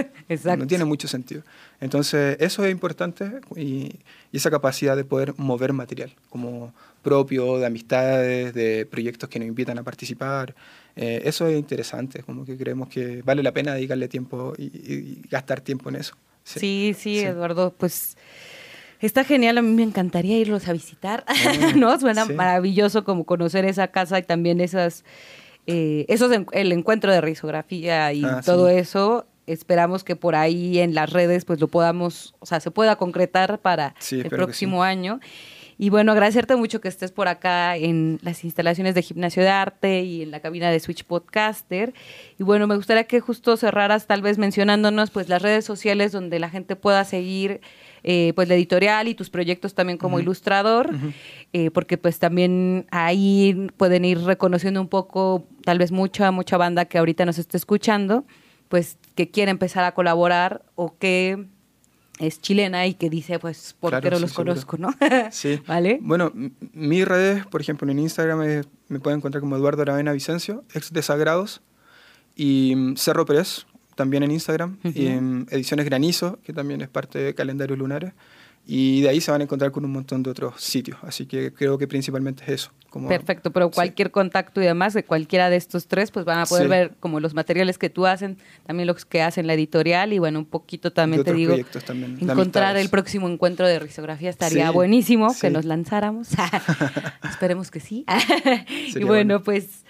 no 0.58 0.68
tiene 0.68 0.86
mucho 0.86 1.08
sentido. 1.08 1.44
Entonces, 1.80 2.38
eso 2.40 2.66
es 2.66 2.72
importante 2.72 3.42
y, 3.56 4.00
esa 4.34 4.50
capacidad 4.50 4.96
de 4.96 5.04
poder 5.04 5.34
mover 5.38 5.74
material 5.74 6.14
como 6.30 6.74
propio, 7.02 7.58
de 7.58 7.66
amistades, 7.66 8.54
de 8.54 8.86
proyectos 8.86 9.28
que 9.30 9.40
nos 9.40 9.48
invitan 9.48 9.78
a 9.78 9.84
participar. 9.84 10.56
Eh, 10.96 11.22
eso 11.26 11.48
es 11.48 11.58
interesante, 11.58 12.24
como 12.24 12.46
que 12.46 12.58
creemos 12.58 12.88
que 12.88 13.22
vale 13.24 13.44
la 13.44 13.52
pena 13.52 13.74
dedicarle 13.74 14.08
tiempo 14.08 14.54
y 14.58 15.22
gastar 15.30 15.62
tiempo 15.62 15.90
en 15.90 15.98
eso. 15.98 16.16
Sí, 16.44 16.96
sí, 16.98 17.20
Eduardo, 17.20 17.74
pues 17.78 18.18
está 19.00 19.24
genial, 19.24 19.58
a 19.58 19.62
mí 19.62 19.72
me 19.72 19.84
encantaría 19.84 20.38
irlos 20.38 20.68
a 20.68 20.74
visitar, 20.74 21.26
¿no? 21.76 22.00
Suena 22.00 22.26
maravilloso 22.26 23.04
como 23.04 23.26
conocer 23.26 23.66
esa 23.66 23.88
casa 23.88 24.20
y 24.20 24.24
también 24.24 24.62
esas, 24.62 25.04
eh, 25.68 26.06
esos, 26.08 26.32
el 26.52 26.72
encuentro 26.72 27.12
de 27.12 27.22
risografía 27.22 28.14
y 28.14 28.24
ah, 28.24 28.42
todo 28.46 28.70
eso. 28.70 29.26
Esperamos 29.48 30.04
que 30.04 30.16
por 30.16 30.36
ahí 30.36 30.80
en 30.80 30.94
las 30.94 31.12
redes 31.12 31.46
pues 31.46 31.60
lo 31.60 31.68
podamos, 31.68 32.36
o 32.40 32.46
sea, 32.46 32.60
se 32.60 32.72
pueda 32.72 32.96
concretar 32.96 33.60
para 33.60 33.96
el 34.12 34.30
próximo 34.30 34.84
año. 34.84 35.20
Y 35.82 35.90
bueno, 35.90 36.12
agradecerte 36.12 36.56
mucho 36.56 36.80
que 36.80 36.90
estés 36.90 37.12
por 37.12 37.28
acá 37.28 37.76
en 37.76 38.20
las 38.22 38.44
instalaciones 38.44 38.94
de 38.94 39.02
Gimnasio 39.02 39.42
de 39.42 39.50
Arte 39.50 40.04
y 40.04 40.22
en 40.22 40.30
la 40.30 40.40
cabina 40.40 40.70
de 40.70 40.80
Switch 40.80 41.04
Podcaster. 41.04 41.96
Y 42.38 42.44
bueno, 42.44 42.68
me 42.68 42.76
gustaría 42.76 43.06
que 43.06 43.20
justo 43.20 43.58
cerraras 43.58 44.06
tal 44.06 44.22
vez 44.22 44.38
mencionándonos 44.38 45.10
pues 45.10 45.28
las 45.28 45.42
redes 45.42 45.66
sociales 45.66 46.12
donde 46.12 46.38
la 46.38 46.52
gente 46.52 46.76
pueda 46.76 47.04
seguir 47.04 47.62
eh, 48.04 48.32
pues 48.36 48.48
la 48.48 48.54
editorial 48.54 49.08
y 49.08 49.16
tus 49.16 49.32
proyectos 49.32 49.74
también 49.74 49.98
como 49.98 50.20
ilustrador, 50.20 50.92
eh, 51.52 51.72
porque 51.72 51.98
pues 51.98 52.20
también 52.20 52.86
ahí 52.92 53.68
pueden 53.76 54.06
ir 54.06 54.20
reconociendo 54.20 54.82
un 54.82 54.88
poco, 54.88 55.48
tal 55.66 55.80
vez 55.80 55.92
mucha, 55.92 56.30
mucha 56.30 56.58
banda 56.58 56.86
que 56.86 57.00
ahorita 57.00 57.26
nos 57.26 57.40
esté 57.40 57.58
escuchando, 57.58 58.24
pues 58.70 59.00
que 59.16 59.32
quiere 59.32 59.50
empezar 59.50 59.84
a 59.84 59.96
colaborar 59.96 60.62
o 60.76 60.96
que 61.00 61.48
es 62.20 62.42
chilena 62.42 62.86
y 62.88 62.94
que 62.94 63.10
dice, 63.10 63.40
pues, 63.40 63.76
¿por 63.80 64.00
qué 64.02 64.10
no 64.12 64.20
los 64.20 64.34
conozco, 64.34 64.78
no? 64.78 64.94
sí. 65.32 65.62
¿Vale? 65.68 66.00
Bueno, 66.02 66.32
mis 66.74 67.08
redes, 67.08 67.46
por 67.48 67.62
ejemplo, 67.62 67.90
en 67.92 68.00
Instagram 68.00 68.40
me, 68.90 69.00
pueden 69.00 69.20
encontrar 69.20 69.42
como 69.42 69.56
Eduardo 69.56 69.82
Aravena 69.82 70.12
Vicencio, 70.12 70.64
ex 70.74 70.94
Desagrados, 70.94 71.62
y 72.36 72.74
mm, 72.76 72.96
Cerro 72.98 73.26
Pérez, 73.26 73.66
también 73.96 74.24
en 74.24 74.32
Instagram, 74.32 74.78
y 74.84 75.08
en 75.08 75.48
Ediciones 75.50 75.86
Granizo, 75.86 76.40
que 76.44 76.54
también 76.54 76.82
es 76.82 76.90
parte 76.90 77.20
de 77.20 77.36
Calendarios 77.36 77.78
Lunares. 77.78 78.14
Y 78.74 79.02
de 79.02 79.10
ahí 79.10 79.20
se 79.20 79.32
van 79.32 79.42
a 79.42 79.44
encontrar 79.44 79.74
con 79.74 79.84
un 79.84 79.92
montón 79.92 80.24
de 80.24 80.30
otros 80.30 80.62
sitios. 80.62 80.98
Así 81.02 81.26
que 81.26 81.52
creo 81.52 81.78
que 81.78 81.90
principalmente 81.90 82.44
es 82.44 82.50
eso. 82.52 82.72
Como, 82.90 83.10
Perfecto, 83.10 83.52
pero 83.52 83.70
cualquier 83.70 84.12
contacto 84.12 84.62
y 84.62 84.66
demás 84.66 84.94
de 84.94 85.04
cualquiera 85.04 85.50
de 85.50 85.58
estos 85.58 85.88
tres, 85.88 86.10
pues 86.10 86.24
van 86.24 86.40
a 86.40 86.46
poder 86.46 86.70
ver 86.70 86.94
como 87.02 87.20
los 87.20 87.34
materiales 87.34 87.78
que 87.78 87.90
tú 87.90 88.06
hacen, 88.06 88.38
también 88.66 88.88
los 88.88 89.04
que 89.04 89.22
hacen 89.22 89.46
la 89.46 89.56
editorial 89.56 90.14
y 90.14 90.20
bueno, 90.20 90.40
un 90.40 90.46
poquito 90.46 90.94
también 90.94 91.26
te 91.26 91.34
digo, 91.34 91.54
encontrar 91.54 92.78
el 92.78 92.90
próximo 92.90 93.28
encuentro 93.28 93.68
de 93.68 93.80
risografía 93.80 94.30
estaría 94.30 94.72
buenísimo 94.72 95.36
que 95.40 95.50
nos 95.50 95.66
lanzáramos. 95.66 96.30
Esperemos 97.30 97.72
que 97.72 97.82
sí. 97.82 98.06
y 98.96 99.04
bueno, 99.04 99.44
pues 99.44 99.84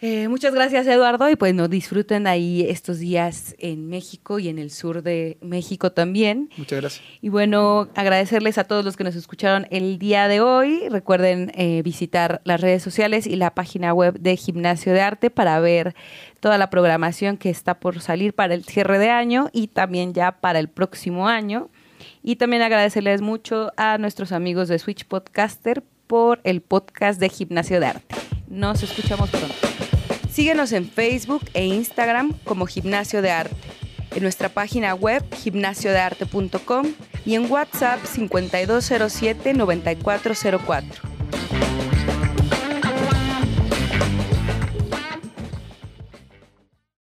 eh, 0.00 0.28
muchas 0.28 0.52
gracias, 0.54 0.86
Eduardo, 0.86 1.30
y 1.30 1.36
pues 1.36 1.54
nos 1.54 1.70
disfruten 1.70 2.26
ahí 2.26 2.66
estos 2.68 2.98
días 2.98 3.54
en 3.58 3.88
México 3.88 4.38
y 4.38 4.48
en 4.48 4.58
el 4.58 4.70
sur 4.70 5.02
de 5.02 5.38
México 5.40 5.92
también. 5.92 6.50
Muchas 6.56 6.80
gracias. 6.80 7.04
Y 7.22 7.28
bueno, 7.28 7.88
agradecerles 7.94 8.58
a 8.58 8.64
todos 8.64 8.84
los 8.84 8.96
que 8.96 9.04
nos 9.04 9.14
escucharon 9.14 9.66
el 9.70 9.98
día 9.98 10.28
de 10.28 10.40
hoy. 10.40 10.88
Recuerden 10.90 11.52
eh, 11.54 11.80
visitar 11.82 12.42
las 12.44 12.60
redes 12.60 12.82
sociales 12.82 13.26
y 13.26 13.36
la 13.36 13.54
página 13.54 13.94
web 13.94 14.18
de 14.20 14.36
Gimnasio 14.36 14.92
de 14.92 15.00
Arte 15.00 15.30
para 15.30 15.58
ver 15.60 15.94
toda 16.40 16.58
la 16.58 16.68
programación 16.68 17.38
que 17.38 17.50
está 17.50 17.80
por 17.80 18.00
salir 18.00 18.34
para 18.34 18.54
el 18.54 18.64
cierre 18.64 18.98
de 18.98 19.10
año 19.10 19.48
y 19.52 19.68
también 19.68 20.12
ya 20.12 20.32
para 20.32 20.58
el 20.58 20.68
próximo 20.68 21.28
año. 21.28 21.70
Y 22.22 22.36
también 22.36 22.62
agradecerles 22.62 23.22
mucho 23.22 23.72
a 23.76 23.96
nuestros 23.98 24.32
amigos 24.32 24.68
de 24.68 24.78
Switch 24.78 25.06
Podcaster 25.06 25.82
por 26.06 26.40
el 26.44 26.60
podcast 26.60 27.20
de 27.20 27.28
Gimnasio 27.28 27.80
de 27.80 27.86
Arte. 27.86 28.14
Nos 28.48 28.82
escuchamos 28.82 29.30
pronto. 29.30 29.73
Síguenos 30.34 30.72
en 30.72 30.90
Facebook 30.90 31.42
e 31.54 31.64
Instagram 31.64 32.32
como 32.42 32.66
Gimnasio 32.66 33.22
de 33.22 33.30
Arte, 33.30 33.54
en 34.16 34.24
nuestra 34.24 34.48
página 34.48 34.92
web 34.96 35.22
gimnasiodearte.com 35.32 36.86
y 37.24 37.36
en 37.36 37.48
WhatsApp 37.48 38.00
5207-9404. 38.02 40.82